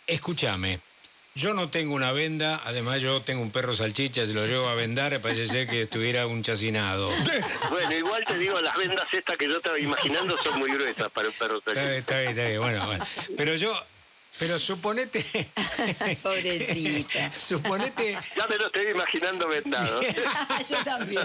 Escúchame. 0.06 0.78
Yo 1.38 1.54
no 1.54 1.68
tengo 1.70 1.94
una 1.94 2.10
venda, 2.10 2.60
además 2.64 3.00
yo 3.00 3.22
tengo 3.22 3.42
un 3.42 3.52
perro 3.52 3.72
salchicha, 3.72 4.26
si 4.26 4.32
lo 4.32 4.44
llevo 4.44 4.68
a 4.68 4.74
vendar 4.74 5.20
parece 5.20 5.46
ser 5.46 5.68
que 5.68 5.82
estuviera 5.82 6.26
un 6.26 6.42
chacinado. 6.42 7.08
Bueno, 7.70 7.92
igual 7.94 8.24
te 8.24 8.36
digo, 8.38 8.60
las 8.60 8.74
vendas 8.76 9.06
estas 9.12 9.36
que 9.36 9.44
yo 9.46 9.58
estaba 9.58 9.78
imaginando 9.78 10.36
son 10.42 10.58
muy 10.58 10.68
gruesas 10.72 11.08
para 11.10 11.28
un 11.28 11.34
perro 11.34 11.58
Está 11.58 11.72
bien, 11.74 11.84
salchicha. 11.84 11.98
está 12.00 12.18
bien, 12.18 12.30
está 12.30 12.48
bien, 12.48 12.60
bueno, 12.60 12.86
bueno. 12.86 13.06
Pero 13.36 13.54
yo, 13.54 13.72
pero 14.40 14.58
suponete... 14.58 15.24
Pobrecita. 16.24 17.32
suponete... 17.36 18.18
Ya 18.36 18.46
me 18.48 18.56
lo 18.56 18.66
estoy 18.66 18.88
imaginando 18.90 19.46
vendado. 19.46 20.00
Yo 20.68 20.82
también. 20.82 21.22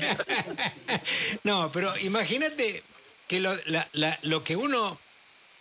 No, 1.44 1.72
pero 1.72 1.92
imagínate 2.00 2.84
que 3.28 3.40
lo, 3.40 3.56
la- 3.66 3.88
la- 3.94 4.20
lo 4.22 4.44
que 4.44 4.56
uno 4.56 5.00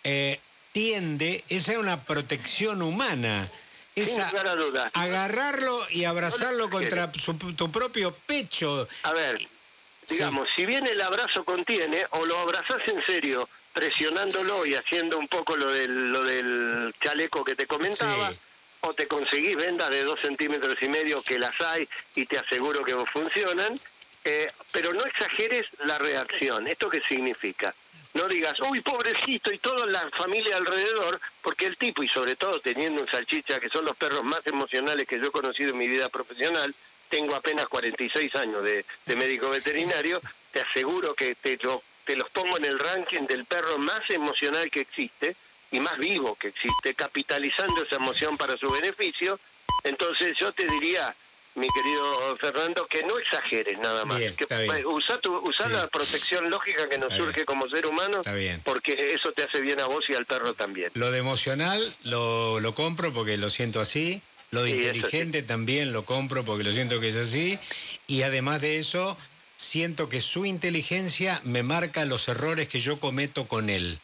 eh, 0.04 0.38
tiende 0.72 1.42
es 1.48 1.70
a 1.70 1.78
una 1.78 2.02
protección 2.04 2.82
humana. 2.82 3.50
Es 3.94 4.08
Sin 4.08 4.20
a 4.20 4.30
lugar 4.30 4.46
a 4.48 4.56
dudas. 4.56 4.90
agarrarlo 4.94 5.86
y 5.90 6.04
abrazarlo 6.04 6.70
contra 6.70 7.12
su- 7.18 7.34
tu 7.54 7.70
propio 7.70 8.14
pecho. 8.26 8.88
A 9.02 9.12
ver, 9.12 9.46
digamos, 10.08 10.48
si 10.56 10.64
bien 10.66 10.86
el 10.86 11.00
abrazo 11.00 11.44
contiene, 11.44 12.06
o 12.10 12.24
lo 12.24 12.38
abrazás 12.38 12.78
en 12.86 13.04
serio, 13.04 13.48
presionándolo 13.74 14.64
y 14.66 14.74
haciendo 14.74 15.18
un 15.18 15.28
poco 15.28 15.56
lo 15.56 15.70
del, 15.70 16.10
lo 16.10 16.22
del 16.22 16.94
chaleco 17.02 17.44
que 17.44 17.54
te 17.54 17.66
comentaba, 17.66 18.30
Sí. 18.30 18.38
o 18.80 18.94
te 18.94 19.06
conseguís 19.06 19.56
vendas 19.56 19.90
de 19.90 20.02
dos 20.04 20.18
centímetros 20.20 20.74
y 20.80 20.88
medio 20.88 21.22
que 21.22 21.38
las 21.38 21.58
hay 21.60 21.86
y 22.14 22.24
te 22.26 22.38
aseguro 22.38 22.84
que 22.84 22.94
funcionan, 23.12 23.78
eh, 24.24 24.46
pero 24.72 24.92
no 24.92 25.04
exageres 25.04 25.64
la 25.84 25.98
reacción. 25.98 26.66
¿Esto 26.66 26.88
qué 26.88 27.00
significa? 27.08 27.74
No 28.14 28.26
digas, 28.28 28.54
uy, 28.70 28.80
pobrecito, 28.82 29.52
y 29.52 29.58
toda 29.58 29.86
la 29.86 30.08
familia 30.10 30.56
alrededor, 30.56 31.18
porque 31.40 31.64
el 31.66 31.78
tipo, 31.78 32.02
y 32.02 32.08
sobre 32.08 32.36
todo 32.36 32.60
teniendo 32.60 33.00
un 33.00 33.08
salchicha, 33.08 33.58
que 33.58 33.70
son 33.70 33.84
los 33.86 33.96
perros 33.96 34.22
más 34.22 34.40
emocionales 34.46 35.06
que 35.08 35.18
yo 35.18 35.26
he 35.28 35.30
conocido 35.30 35.70
en 35.70 35.78
mi 35.78 35.88
vida 35.88 36.08
profesional, 36.10 36.74
tengo 37.08 37.34
apenas 37.34 37.66
46 37.68 38.34
años 38.36 38.62
de, 38.64 38.84
de 39.06 39.16
médico 39.16 39.48
veterinario, 39.50 40.20
te 40.52 40.60
aseguro 40.60 41.14
que 41.14 41.34
te, 41.36 41.56
lo- 41.62 41.82
te 42.04 42.16
los 42.16 42.28
pongo 42.30 42.56
en 42.58 42.64
el 42.66 42.78
ranking 42.78 43.22
del 43.26 43.44
perro 43.46 43.78
más 43.78 44.00
emocional 44.10 44.70
que 44.70 44.80
existe 44.80 45.34
y 45.70 45.80
más 45.80 45.96
vivo 45.96 46.34
que 46.34 46.48
existe, 46.48 46.94
capitalizando 46.94 47.82
esa 47.82 47.96
emoción 47.96 48.36
para 48.36 48.56
su 48.58 48.70
beneficio. 48.70 49.38
Entonces 49.84 50.34
yo 50.38 50.52
te 50.52 50.66
diría, 50.66 51.14
mi 51.54 51.66
querido 51.68 52.36
Fernando, 52.40 52.86
que 52.86 53.02
no 53.02 53.18
exageres 53.18 53.78
nada 53.78 54.04
más. 54.04 54.18
Bien, 54.18 54.34
que 54.34 54.44
está 54.44 54.58
bien. 54.60 54.86
Usa, 54.86 55.18
tu, 55.18 55.36
usa 55.46 55.66
Sí. 55.66 55.72
la 55.72 55.86
protección 55.88 56.48
lógica 56.50 56.88
que 56.88 56.96
nos 56.98 57.12
Está 57.12 57.16
surge 57.24 57.34
bien. 57.36 57.46
como 57.46 57.68
ser 57.68 57.86
humano, 57.86 58.18
Está 58.18 58.34
bien. 58.34 58.60
porque 58.64 58.92
eso 59.12 59.32
te 59.32 59.42
hace 59.44 59.60
bien 59.60 59.78
a 59.80 59.86
vos 59.86 60.04
y 60.08 60.14
al 60.14 60.24
perro 60.26 60.54
también. 60.54 60.90
Lo 60.94 61.10
de 61.10 61.18
emocional 61.18 61.94
lo, 62.04 62.60
lo 62.60 62.74
compro 62.74 63.12
porque 63.12 63.36
lo 63.36 63.50
siento 63.50 63.80
así. 63.80 64.22
Lo 64.50 64.62
de 64.64 64.70
Sí, 64.72 64.76
inteligente 64.76 65.42
también 65.42 65.92
lo 65.92 66.04
compro 66.04 66.44
porque 66.44 66.62
lo 66.64 66.72
siento 66.72 67.00
que 67.00 67.08
es 67.08 67.16
así. 67.16 67.58
Y 68.06 68.22
además 68.22 68.60
de 68.60 68.78
eso, 68.78 69.16
siento 69.56 70.08
que 70.10 70.20
su 70.20 70.44
inteligencia 70.44 71.40
me 71.44 71.62
marca 71.62 72.04
los 72.04 72.28
errores 72.28 72.68
que 72.68 72.78
yo 72.80 72.98
cometo 73.00 73.46
con 73.48 73.70
él. 73.70 73.98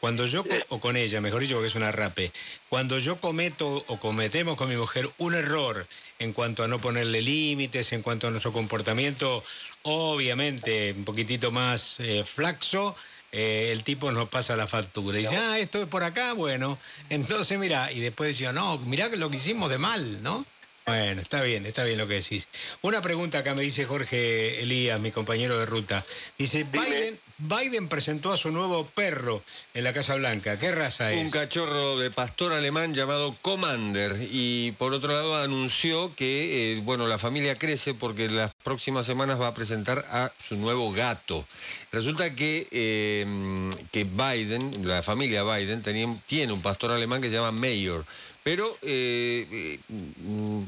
Cuando 0.00 0.24
yo, 0.24 0.44
o 0.70 0.80
con 0.80 0.96
ella, 0.96 1.20
mejor 1.20 1.42
dicho, 1.42 1.54
porque 1.54 1.68
es 1.68 1.74
una 1.74 1.92
rape, 1.92 2.32
cuando 2.70 2.98
yo 2.98 3.20
cometo 3.20 3.84
o 3.86 3.98
cometemos 3.98 4.56
con 4.56 4.68
mi 4.68 4.76
mujer 4.76 5.10
un 5.18 5.34
error 5.34 5.86
en 6.18 6.32
cuanto 6.32 6.64
a 6.64 6.68
no 6.68 6.80
ponerle 6.80 7.20
límites, 7.20 7.92
en 7.92 8.02
cuanto 8.02 8.26
a 8.26 8.30
nuestro 8.30 8.52
comportamiento, 8.52 9.44
obviamente 9.82 10.94
un 10.96 11.04
poquitito 11.04 11.50
más 11.50 12.00
eh, 12.00 12.24
flaxo, 12.24 12.96
eh, 13.32 13.68
el 13.72 13.84
tipo 13.84 14.10
nos 14.10 14.28
pasa 14.28 14.56
la 14.56 14.66
factura. 14.66 15.18
Y 15.18 15.22
dice, 15.22 15.36
ah, 15.36 15.58
esto 15.58 15.82
es 15.82 15.88
por 15.88 16.02
acá, 16.02 16.32
bueno. 16.32 16.78
Entonces, 17.10 17.58
mira, 17.58 17.92
y 17.92 18.00
después 18.00 18.30
decía, 18.30 18.52
no, 18.52 18.78
mirá 18.78 19.10
que 19.10 19.16
lo 19.16 19.30
que 19.30 19.36
hicimos 19.36 19.70
de 19.70 19.78
mal, 19.78 20.22
¿no? 20.22 20.44
Bueno, 20.90 21.22
está 21.22 21.40
bien, 21.42 21.66
está 21.66 21.84
bien 21.84 21.98
lo 21.98 22.08
que 22.08 22.14
decís. 22.14 22.48
Una 22.82 23.00
pregunta 23.00 23.38
acá 23.38 23.54
me 23.54 23.62
dice 23.62 23.84
Jorge 23.86 24.60
Elías, 24.60 24.98
mi 24.98 25.12
compañero 25.12 25.56
de 25.56 25.64
ruta. 25.64 26.04
Dice, 26.36 26.64
Biden, 26.64 27.16
Biden 27.38 27.88
presentó 27.88 28.32
a 28.32 28.36
su 28.36 28.50
nuevo 28.50 28.86
perro 28.86 29.40
en 29.72 29.84
la 29.84 29.92
Casa 29.92 30.16
Blanca. 30.16 30.58
¿Qué 30.58 30.72
raza 30.72 31.12
es? 31.12 31.22
Un 31.22 31.30
cachorro 31.30 31.96
de 31.98 32.10
pastor 32.10 32.52
alemán 32.52 32.92
llamado 32.92 33.36
Commander 33.40 34.16
y 34.32 34.72
por 34.72 34.92
otro 34.92 35.12
lado 35.12 35.36
anunció 35.40 36.12
que 36.16 36.74
eh, 36.74 36.80
bueno 36.82 37.06
la 37.06 37.18
familia 37.18 37.56
crece 37.56 37.94
porque 37.94 38.28
las 38.28 38.50
próximas 38.64 39.06
semanas 39.06 39.40
va 39.40 39.46
a 39.46 39.54
presentar 39.54 40.04
a 40.10 40.32
su 40.48 40.56
nuevo 40.56 40.90
gato. 40.92 41.46
Resulta 41.92 42.34
que, 42.34 42.66
eh, 42.72 43.70
que 43.92 44.02
Biden, 44.04 44.88
la 44.88 45.02
familia 45.02 45.44
Biden 45.44 45.82
tenía- 45.82 46.16
tiene 46.26 46.52
un 46.52 46.62
pastor 46.62 46.90
alemán 46.90 47.20
que 47.22 47.28
se 47.28 47.34
llama 47.36 47.52
Mayor, 47.52 48.04
pero 48.50 48.76
eh, 48.82 49.46
eh, 49.52 49.78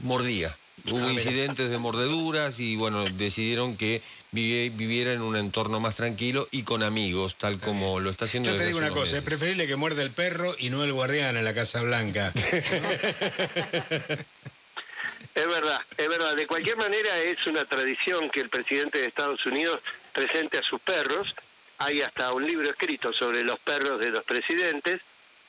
mordía. 0.05 0.57
Hubo 0.89 1.05
Ah, 1.05 1.13
incidentes 1.13 1.69
de 1.69 1.79
mordeduras 1.79 2.61
y 2.61 2.77
bueno, 2.77 3.05
decidieron 3.11 3.77
que 3.77 4.01
vivi- 4.33 4.71
viviera 4.77 5.13
en 5.13 5.21
un 5.23 5.35
entorno 5.35 5.81
más 5.81 5.97
tranquilo 5.97 6.47
y 6.53 6.63
con 6.63 6.85
amigos, 6.85 7.35
tal 7.37 7.59
como 7.59 7.99
lo 7.99 8.11
está 8.11 8.27
haciendo 8.27 8.53
Yo 8.53 8.57
te 8.57 8.67
digo 8.67 8.79
una 8.79 8.91
cosa, 8.91 9.19
es 9.19 9.25
preferible 9.25 9.67
que 9.67 9.75
muerda 9.75 10.03
el 10.05 10.13
perro 10.13 10.55
y 10.61 10.71
no 10.71 10.85
el 10.85 10.93
guardián 10.93 11.37
en 11.37 11.43
la 11.45 11.55
Casa 11.55 11.83
Blanca. 11.83 12.33
Es 15.35 15.47
verdad, 15.47 15.81
es 15.97 16.09
verdad. 16.09 16.37
De 16.37 16.47
cualquier 16.47 16.77
manera 16.77 17.19
es 17.21 17.47
una 17.47 17.65
tradición 17.65 18.29
que 18.29 18.41
el 18.41 18.51
presidente 18.51 18.99
de 19.01 19.07
Estados 19.07 19.45
Unidos 19.47 19.81
presente 20.13 20.59
a 20.59 20.63
sus 20.63 20.79
perros. 20.81 21.35
Hay 21.79 22.03
hasta 22.03 22.33
un 22.35 22.47
libro 22.47 22.69
escrito 22.69 23.13
sobre 23.15 23.43
los 23.43 23.59
perros 23.61 23.99
de 23.99 24.11
los 24.11 24.23
presidentes. 24.25 25.01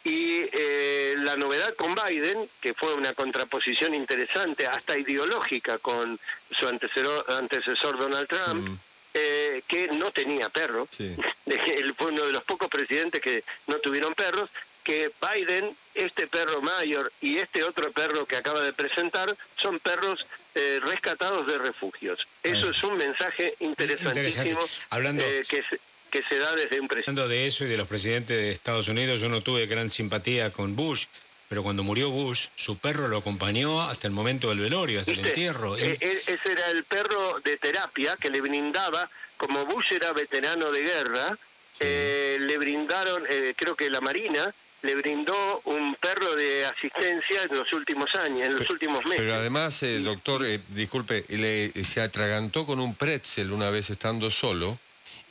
Y 0.06 0.40
eh, 0.54 1.03
la 1.18 1.36
novedad 1.38 1.74
con 1.76 1.94
Biden, 1.96 2.50
que 2.62 2.74
fue 2.74 2.94
una 2.94 3.14
contraposición 3.14 3.94
interesante, 3.94 4.66
hasta 4.68 4.98
ideológica 4.98 5.78
con 5.78 6.20
su 6.52 6.68
antecesor, 6.68 7.26
antecesor 7.34 7.98
Donald 8.00 8.28
Trump, 8.28 8.70
Mm. 8.70 8.80
eh, 9.16 9.62
que 9.68 9.88
no 9.90 10.12
tenía 10.12 10.50
perro. 10.50 10.88
Sí. 10.90 11.16
Fue 11.98 12.12
uno 12.12 12.26
de 12.26 12.32
los 12.32 12.44
pocos 12.44 12.68
presidentes 12.68 13.22
que 13.22 13.44
no 13.68 13.78
tuvieron 13.80 14.14
perros, 14.16 14.50
que 14.84 15.12
Biden, 15.22 15.76
este 15.94 16.28
perro 16.28 16.62
mayor 16.62 17.12
y 17.22 17.38
este 17.38 17.64
otro 17.64 17.92
perro 17.92 18.26
que 18.26 18.36
acaba 18.38 18.62
de 18.62 18.74
presentar 18.74 19.34
son 19.58 19.80
perros 19.80 20.26
eh, 20.56 20.80
rescatados 20.84 21.46
de 21.48 21.58
refugios. 21.58 22.28
Eso 22.44 22.70
es 22.72 22.84
un 22.84 22.98
mensaje 22.98 23.56
interesantísimo. 23.60 24.60
Hablando- 24.90 25.24
eh, 25.24 25.44
que, 25.48 25.64
se, 25.64 25.80
que 26.14 26.22
se 26.30 26.38
da 26.38 26.56
desde 26.56 26.80
un 26.80 26.88
presidente. 26.88 27.10
Hablando 27.10 27.28
de 27.28 27.48
eso 27.48 27.66
y 27.66 27.70
de 27.70 27.78
los 27.78 27.88
presidentes 27.88 28.38
de 28.38 28.52
Estados 28.52 28.88
Unidos, 28.88 29.20
yo 29.20 29.30
no 29.30 29.42
tuve 29.42 29.66
gran 29.66 29.90
simpatía 29.90 30.52
con 30.52 30.76
Bush, 30.76 31.06
pero 31.50 31.64
cuando 31.64 31.82
murió 31.82 32.12
Bush, 32.12 32.50
su 32.54 32.78
perro 32.78 33.08
lo 33.08 33.18
acompañó 33.18 33.82
hasta 33.82 34.06
el 34.06 34.14
momento 34.14 34.50
del 34.50 34.60
velorio, 34.60 35.00
hasta 35.00 35.10
el 35.12 35.18
¿Viste? 35.18 35.30
entierro. 35.32 35.76
Eh, 35.76 35.98
eh, 36.00 36.22
ese 36.28 36.52
era 36.52 36.70
el 36.70 36.84
perro 36.84 37.40
de 37.44 37.58
terapia 37.58 38.16
que 38.20 38.30
le 38.30 38.42
brindaba, 38.42 39.10
como 39.38 39.66
Bush 39.66 39.92
era 39.94 40.14
veterano 40.14 40.70
de 40.72 40.82
guerra, 40.84 41.36
eh, 41.80 42.38
le 42.40 42.58
brindaron, 42.60 43.24
eh, 43.28 43.54
creo 43.58 43.76
que 43.76 43.90
la 43.90 44.00
Marina, 44.00 44.54
le 44.84 44.94
brindó 44.96 45.62
un 45.66 45.96
perro 45.96 46.36
de 46.36 46.66
asistencia 46.68 47.42
en 47.50 47.58
los 47.58 47.74
últimos 47.74 48.14
años, 48.16 48.50
en 48.50 48.56
los 48.60 48.70
últimos 48.70 49.04
meses. 49.06 49.18
Pero 49.22 49.34
además, 49.34 49.82
eh, 49.82 50.00
doctor, 50.00 50.46
eh, 50.46 50.60
disculpe, 50.70 51.26
le- 51.30 51.72
se 51.84 52.02
atragantó 52.02 52.68
con 52.68 52.80
un 52.80 52.94
pretzel 52.94 53.52
una 53.52 53.72
vez 53.72 53.90
estando 53.90 54.30
solo 54.30 54.78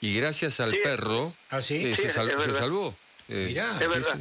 y 0.03 0.17
gracias 0.21 0.61
al 0.61 0.75
Sí. 0.75 0.81
perro 0.83 1.33
¿Ah, 1.49 1.63
sí? 1.63 1.77
eh, 1.77 1.97
Sí, 1.97 2.03
se, 2.03 2.11
sal- 2.11 2.31
se 2.45 2.53
salvó. 2.53 2.95
Eh, 3.29 3.47
Mirá. 3.49 3.79
Es 3.81 3.89
verdad, 3.89 4.19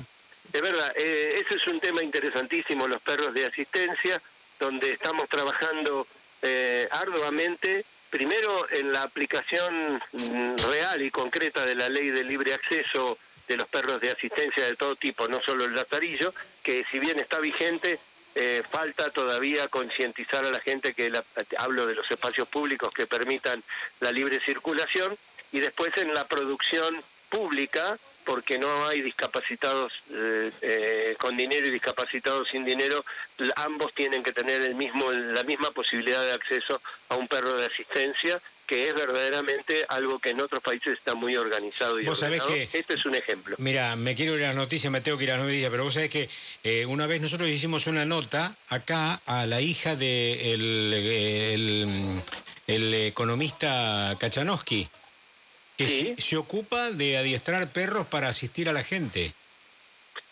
es 0.54 0.62
verdad. 0.62 0.94
Eh, 0.96 1.44
ese 1.46 1.58
es 1.58 1.68
un 1.68 1.80
tema 1.82 2.02
interesantísimo, 2.04 2.88
los 2.88 3.02
perros 3.02 3.34
de 3.34 3.46
asistencia, 3.48 4.22
donde 4.60 4.92
estamos 4.92 5.28
trabajando 5.28 6.08
eh, 6.44 6.88
arduamente, 6.92 7.84
primero 8.12 8.68
en 8.72 8.92
la 8.92 9.02
aplicación 9.04 10.02
mm, 10.12 10.56
real 10.70 11.02
y 11.02 11.10
concreta 11.12 11.66
de 11.66 11.76
la 11.76 11.90
ley 11.90 12.12
de 12.12 12.24
libre 12.24 12.54
acceso 12.54 13.18
de 13.48 13.58
los 13.58 13.68
perros 13.68 14.00
de 14.00 14.12
asistencia 14.12 14.66
de 14.66 14.76
todo 14.76 14.96
tipo, 14.96 15.28
no 15.28 15.42
solo 15.42 15.66
el 15.66 15.74
lazarillo, 15.76 16.34
que 16.64 16.86
si 16.92 17.00
bien 17.00 17.20
está 17.20 17.40
vigente, 17.40 18.00
eh, 18.36 18.62
falta 18.72 19.10
todavía 19.10 19.68
concientizar 19.68 20.46
a 20.46 20.52
la 20.52 20.60
gente 20.62 20.94
que 20.94 21.10
la- 21.10 21.24
hablo 21.58 21.86
de 21.86 21.96
los 21.96 22.10
espacios 22.10 22.48
públicos 22.48 22.94
que 22.94 23.08
permitan 23.08 23.62
la 24.00 24.12
libre 24.12 24.40
circulación 24.46 25.18
y 25.52 25.60
después 25.60 25.92
en 25.98 26.14
la 26.14 26.26
producción 26.28 27.02
pública 27.30 27.98
porque 28.24 28.60
no 28.60 28.86
hay 28.88 29.02
discapacitados 29.02 29.92
eh, 30.14 30.52
eh, 30.62 31.16
con 31.20 31.36
dinero 31.36 31.68
y 31.68 31.72
discapacitados 31.72 32.50
sin 32.50 32.64
dinero 32.64 33.04
ambos 33.56 33.94
tienen 33.96 34.22
que 34.24 34.32
tener 34.32 34.62
el 34.62 34.76
mismo 34.76 35.12
la 35.12 35.44
misma 35.44 35.72
posibilidad 35.72 36.22
de 36.24 36.34
acceso 36.34 36.80
a 37.10 37.16
un 37.16 37.28
perro 37.28 37.56
de 37.58 37.66
asistencia 37.66 38.40
que 38.68 38.88
es 38.88 38.94
verdaderamente 38.94 39.84
algo 39.90 40.20
que 40.20 40.30
en 40.30 40.40
otros 40.40 40.62
países 40.62 40.98
está 40.98 41.14
muy 41.16 41.36
organizado 41.36 42.00
y 42.00 42.06
Vos 42.06 42.20
sabés 42.20 42.42
ordenado. 42.42 42.70
que- 42.72 42.78
este 42.80 42.94
es 42.94 43.06
un 43.06 43.16
ejemplo 43.16 43.56
Mira, 43.58 43.96
me 43.96 44.14
quiero 44.16 44.38
ir 44.38 44.44
a 44.46 44.48
las 44.50 44.56
noticias, 44.56 44.92
me 44.94 45.02
tengo 45.02 45.18
que 45.18 45.24
ir 45.26 45.32
a 45.32 45.38
las 45.38 45.44
noticias, 45.46 45.72
pero 45.72 45.84
vos 45.84 45.94
sabés 45.94 46.10
que 46.12 46.30
eh, 46.64 46.86
una 46.86 47.08
vez 47.08 47.22
nosotros 47.22 47.50
hicimos 47.50 47.88
una 47.88 48.06
nota 48.06 48.56
acá 48.70 49.20
a 49.26 49.46
la 49.48 49.60
hija 49.62 49.96
de 49.96 50.54
el, 50.54 50.94
el- 50.94 52.22
el 52.68 52.94
economista 52.94 54.16
Kachanowski, 54.20 54.88
que 55.86 55.88
Sí. 55.88 56.14
se, 56.18 56.22
se 56.22 56.38
ocupa 56.38 56.92
de 56.92 57.18
adiestrar 57.18 57.68
perros 57.72 58.08
para 58.08 58.28
asistir 58.30 58.70
a 58.70 58.74
la 58.74 58.84
gente. 58.84 59.34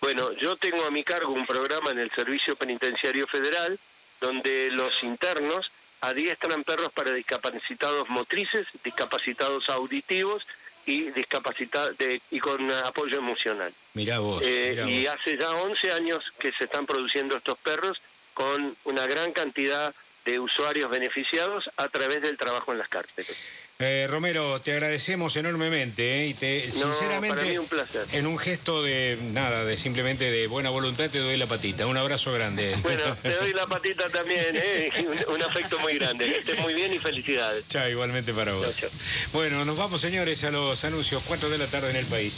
Bueno, 0.01 0.31
yo 0.33 0.55
tengo 0.55 0.85
a 0.85 0.91
mi 0.91 1.03
cargo 1.03 1.33
un 1.33 1.45
programa 1.45 1.91
en 1.91 1.99
el 1.99 2.11
Servicio 2.11 2.55
Penitenciario 2.55 3.27
Federal 3.27 3.77
donde 4.21 4.69
los 4.71 5.03
internos 5.03 5.71
adiestran 6.01 6.63
perros 6.63 6.91
para 6.93 7.11
discapacitados 7.11 8.09
motrices, 8.09 8.65
discapacitados 8.83 9.67
auditivos 9.69 10.45
y 10.85 11.11
discapacitados 11.11 11.95
y 12.31 12.39
con 12.39 12.71
apoyo 12.71 13.17
emocional. 13.17 13.73
Mirá 13.93 14.19
vos. 14.19 14.41
Eh, 14.45 14.71
mirá 14.85 14.89
y 14.89 15.05
vos. 15.05 15.15
hace 15.15 15.37
ya 15.37 15.49
11 15.51 15.91
años 15.91 16.19
que 16.39 16.51
se 16.51 16.63
están 16.65 16.85
produciendo 16.85 17.35
estos 17.37 17.57
perros 17.59 18.01
con 18.33 18.75
una 18.85 19.05
gran 19.07 19.33
cantidad 19.33 19.93
de 20.25 20.39
usuarios 20.39 20.89
beneficiados 20.89 21.69
a 21.77 21.87
través 21.89 22.21
del 22.21 22.37
trabajo 22.37 22.71
en 22.71 22.77
las 22.77 22.87
cárceles. 22.87 23.35
Eh, 23.81 24.07
Romero, 24.09 24.59
te 24.59 24.73
agradecemos 24.73 25.37
enormemente 25.37 26.23
eh, 26.25 26.27
y 26.27 26.33
te, 26.33 26.65
No, 26.79 26.91
sinceramente, 26.91 27.37
para 27.37 27.47
mí 27.49 27.57
un 27.59 27.65
placer. 27.65 28.05
en 28.11 28.27
un 28.27 28.37
gesto 28.37 28.83
de 28.83 29.17
nada, 29.31 29.63
de 29.63 29.77
simplemente 29.77 30.29
de 30.29 30.47
buena 30.47 30.69
voluntad, 30.69 31.09
te 31.09 31.19
doy 31.19 31.37
la 31.37 31.47
patita. 31.47 31.87
Un 31.87 31.95
abrazo 31.95 32.33
grande. 32.33 32.75
Bueno, 32.83 33.15
te 33.21 33.33
doy 33.33 33.53
la 33.53 33.65
patita 33.67 34.09
también, 34.09 34.47
¿eh? 34.53 34.91
un, 35.29 35.35
un 35.35 35.43
afecto 35.43 35.79
muy 35.79 35.93
grande. 35.97 36.25
Que 36.25 36.39
estés 36.39 36.59
muy 36.59 36.73
bien 36.73 36.93
y 36.93 36.99
felicidades. 36.99 37.69
Chao, 37.69 37.87
igualmente 37.87 38.33
para 38.33 38.51
vos. 38.51 38.63
Chao, 38.75 38.89
chao. 38.89 38.99
Bueno, 39.31 39.63
nos 39.63 39.77
vamos, 39.77 40.01
señores, 40.01 40.43
a 40.43 40.51
los 40.51 40.83
anuncios. 40.83 41.23
4 41.25 41.47
de 41.49 41.57
la 41.57 41.67
tarde 41.67 41.91
en 41.91 41.95
el 41.95 42.05
país. 42.07 42.33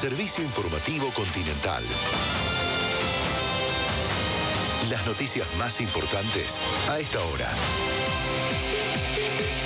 Servicio 0.00 0.42
Informativo 0.42 1.12
Continental. 1.14 1.84
Las 4.90 5.06
noticias 5.06 5.46
más 5.58 5.80
importantes 5.80 6.58
a 6.88 6.98
esta 6.98 7.24
hora. 7.24 7.48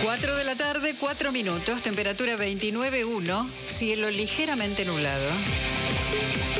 4 0.02 0.36
de 0.36 0.44
la 0.44 0.54
tarde, 0.54 0.94
4 0.98 1.32
minutos, 1.32 1.82
temperatura 1.82 2.36
29.1, 2.36 3.48
cielo 3.48 4.10
ligeramente 4.10 4.84
nublado. 4.84 5.28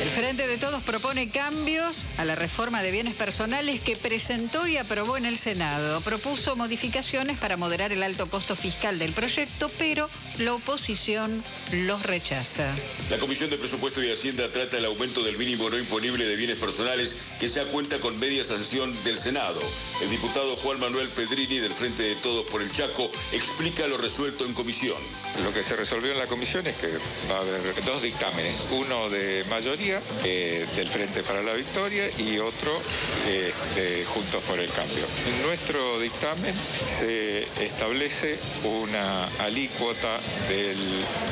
El 0.01 0.09
Frente 0.11 0.47
de 0.47 0.57
Todos 0.57 0.81
propone 0.81 1.27
cambios 1.27 2.05
a 2.17 2.23
la 2.23 2.35
reforma 2.35 2.81
de 2.81 2.89
bienes 2.89 3.15
personales 3.15 3.81
que 3.81 3.97
presentó 3.97 4.65
y 4.65 4.77
aprobó 4.77 5.17
en 5.17 5.25
el 5.25 5.37
Senado. 5.37 5.99
Propuso 5.99 6.55
modificaciones 6.55 7.37
para 7.37 7.57
moderar 7.57 7.91
el 7.91 8.01
alto 8.03 8.29
costo 8.29 8.55
fiscal 8.55 8.97
del 8.97 9.11
proyecto, 9.11 9.69
pero 9.77 10.09
la 10.37 10.53
oposición 10.53 11.43
los 11.73 12.03
rechaza. 12.03 12.73
La 13.09 13.17
Comisión 13.17 13.49
de 13.49 13.57
Presupuesto 13.57 14.01
y 14.01 14.09
Hacienda 14.09 14.49
trata 14.49 14.77
el 14.77 14.85
aumento 14.85 15.21
del 15.21 15.37
mínimo 15.37 15.69
no 15.69 15.77
imponible 15.77 16.25
de 16.25 16.37
bienes 16.37 16.57
personales 16.57 17.17
que 17.37 17.49
ya 17.49 17.65
cuenta 17.65 17.99
con 17.99 18.17
media 18.19 18.45
sanción 18.45 18.95
del 19.03 19.17
Senado. 19.17 19.59
El 20.01 20.09
diputado 20.09 20.55
Juan 20.57 20.79
Manuel 20.79 21.09
Pedrini 21.09 21.59
del 21.59 21.73
Frente 21.73 22.03
de 22.03 22.15
Todos 22.15 22.45
por 22.49 22.61
el 22.61 22.71
Chaco 22.71 23.11
explica 23.33 23.85
lo 23.87 23.97
resuelto 23.97 24.45
en 24.45 24.53
comisión. 24.53 24.97
Lo 25.43 25.53
que 25.53 25.61
se 25.61 25.75
resolvió 25.75 26.13
en 26.13 26.19
la 26.19 26.27
comisión 26.27 26.65
es 26.67 26.75
que 26.77 26.87
va 27.29 27.35
a 27.35 27.41
haber 27.41 27.83
dos 27.83 28.01
dictámenes, 28.01 28.63
uno 28.71 29.09
de 29.09 29.43
mayoría 29.49 29.88
eh, 30.23 30.65
del 30.75 30.87
Frente 30.87 31.23
para 31.23 31.41
la 31.41 31.53
Victoria 31.53 32.07
y 32.17 32.37
otro 32.37 32.71
eh, 33.27 33.51
de 33.75 34.05
Juntos 34.05 34.43
por 34.43 34.59
el 34.59 34.71
Cambio. 34.71 35.05
En 35.27 35.41
nuestro 35.45 35.99
dictamen 35.99 36.53
se 36.99 37.43
establece 37.63 38.37
una 38.63 39.25
alícuota 39.39 40.19
del 40.47 40.77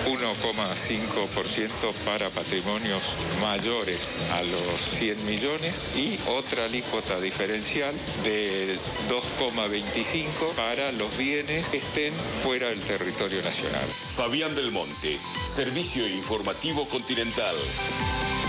1,5% 0.07 1.93
para 2.05 2.29
patrimonios 2.29 3.03
mayores 3.41 3.99
a 4.33 4.43
los 4.43 4.81
100 4.97 5.25
millones 5.25 5.85
y 5.95 6.17
otra 6.29 6.65
alícuota 6.65 7.19
diferencial 7.21 7.93
del 8.23 8.77
2,25 9.09 10.55
para 10.55 10.91
los 10.93 11.15
bienes 11.17 11.67
que 11.67 11.77
estén 11.77 12.13
fuera 12.15 12.69
del 12.69 12.79
territorio 12.79 13.41
nacional. 13.43 13.85
Fabián 14.15 14.55
del 14.55 14.71
Monte, 14.71 15.19
Servicio 15.55 16.07
Informativo 16.07 16.87
Continental. 16.87 17.55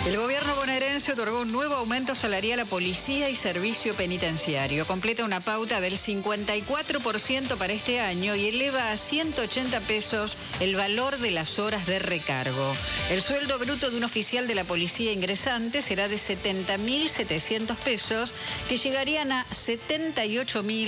El 0.08 0.16
gobierno 0.16 0.56
bonaerense 0.56 1.12
otorgó 1.12 1.42
un 1.42 1.52
nuevo 1.52 1.74
aumento 1.74 2.14
salarial 2.14 2.58
a 2.60 2.64
policía 2.64 3.28
y 3.28 3.34
servicio 3.34 3.92
penitenciario. 3.92 4.86
Completa 4.86 5.22
una 5.22 5.40
pauta 5.40 5.82
del 5.82 5.98
54% 5.98 7.58
para 7.58 7.74
este 7.74 8.00
año 8.00 8.34
y 8.34 8.46
eleva 8.46 8.90
a 8.90 8.96
180 8.96 9.78
pesos 9.80 10.38
el 10.60 10.76
valor 10.76 11.18
de 11.18 11.30
las 11.30 11.58
horas 11.58 11.84
de 11.84 11.98
recargo. 11.98 12.74
El 13.10 13.20
sueldo 13.20 13.58
bruto 13.58 13.90
de 13.90 13.98
un 13.98 14.04
oficial 14.04 14.48
de 14.48 14.54
la 14.54 14.64
policía 14.64 15.12
ingresante 15.12 15.82
será 15.82 16.08
de 16.08 16.16
70.700 16.16 17.76
pesos, 17.76 18.32
que 18.66 18.78
llegarían 18.78 19.30
a 19.30 19.44
78.000 19.50 20.86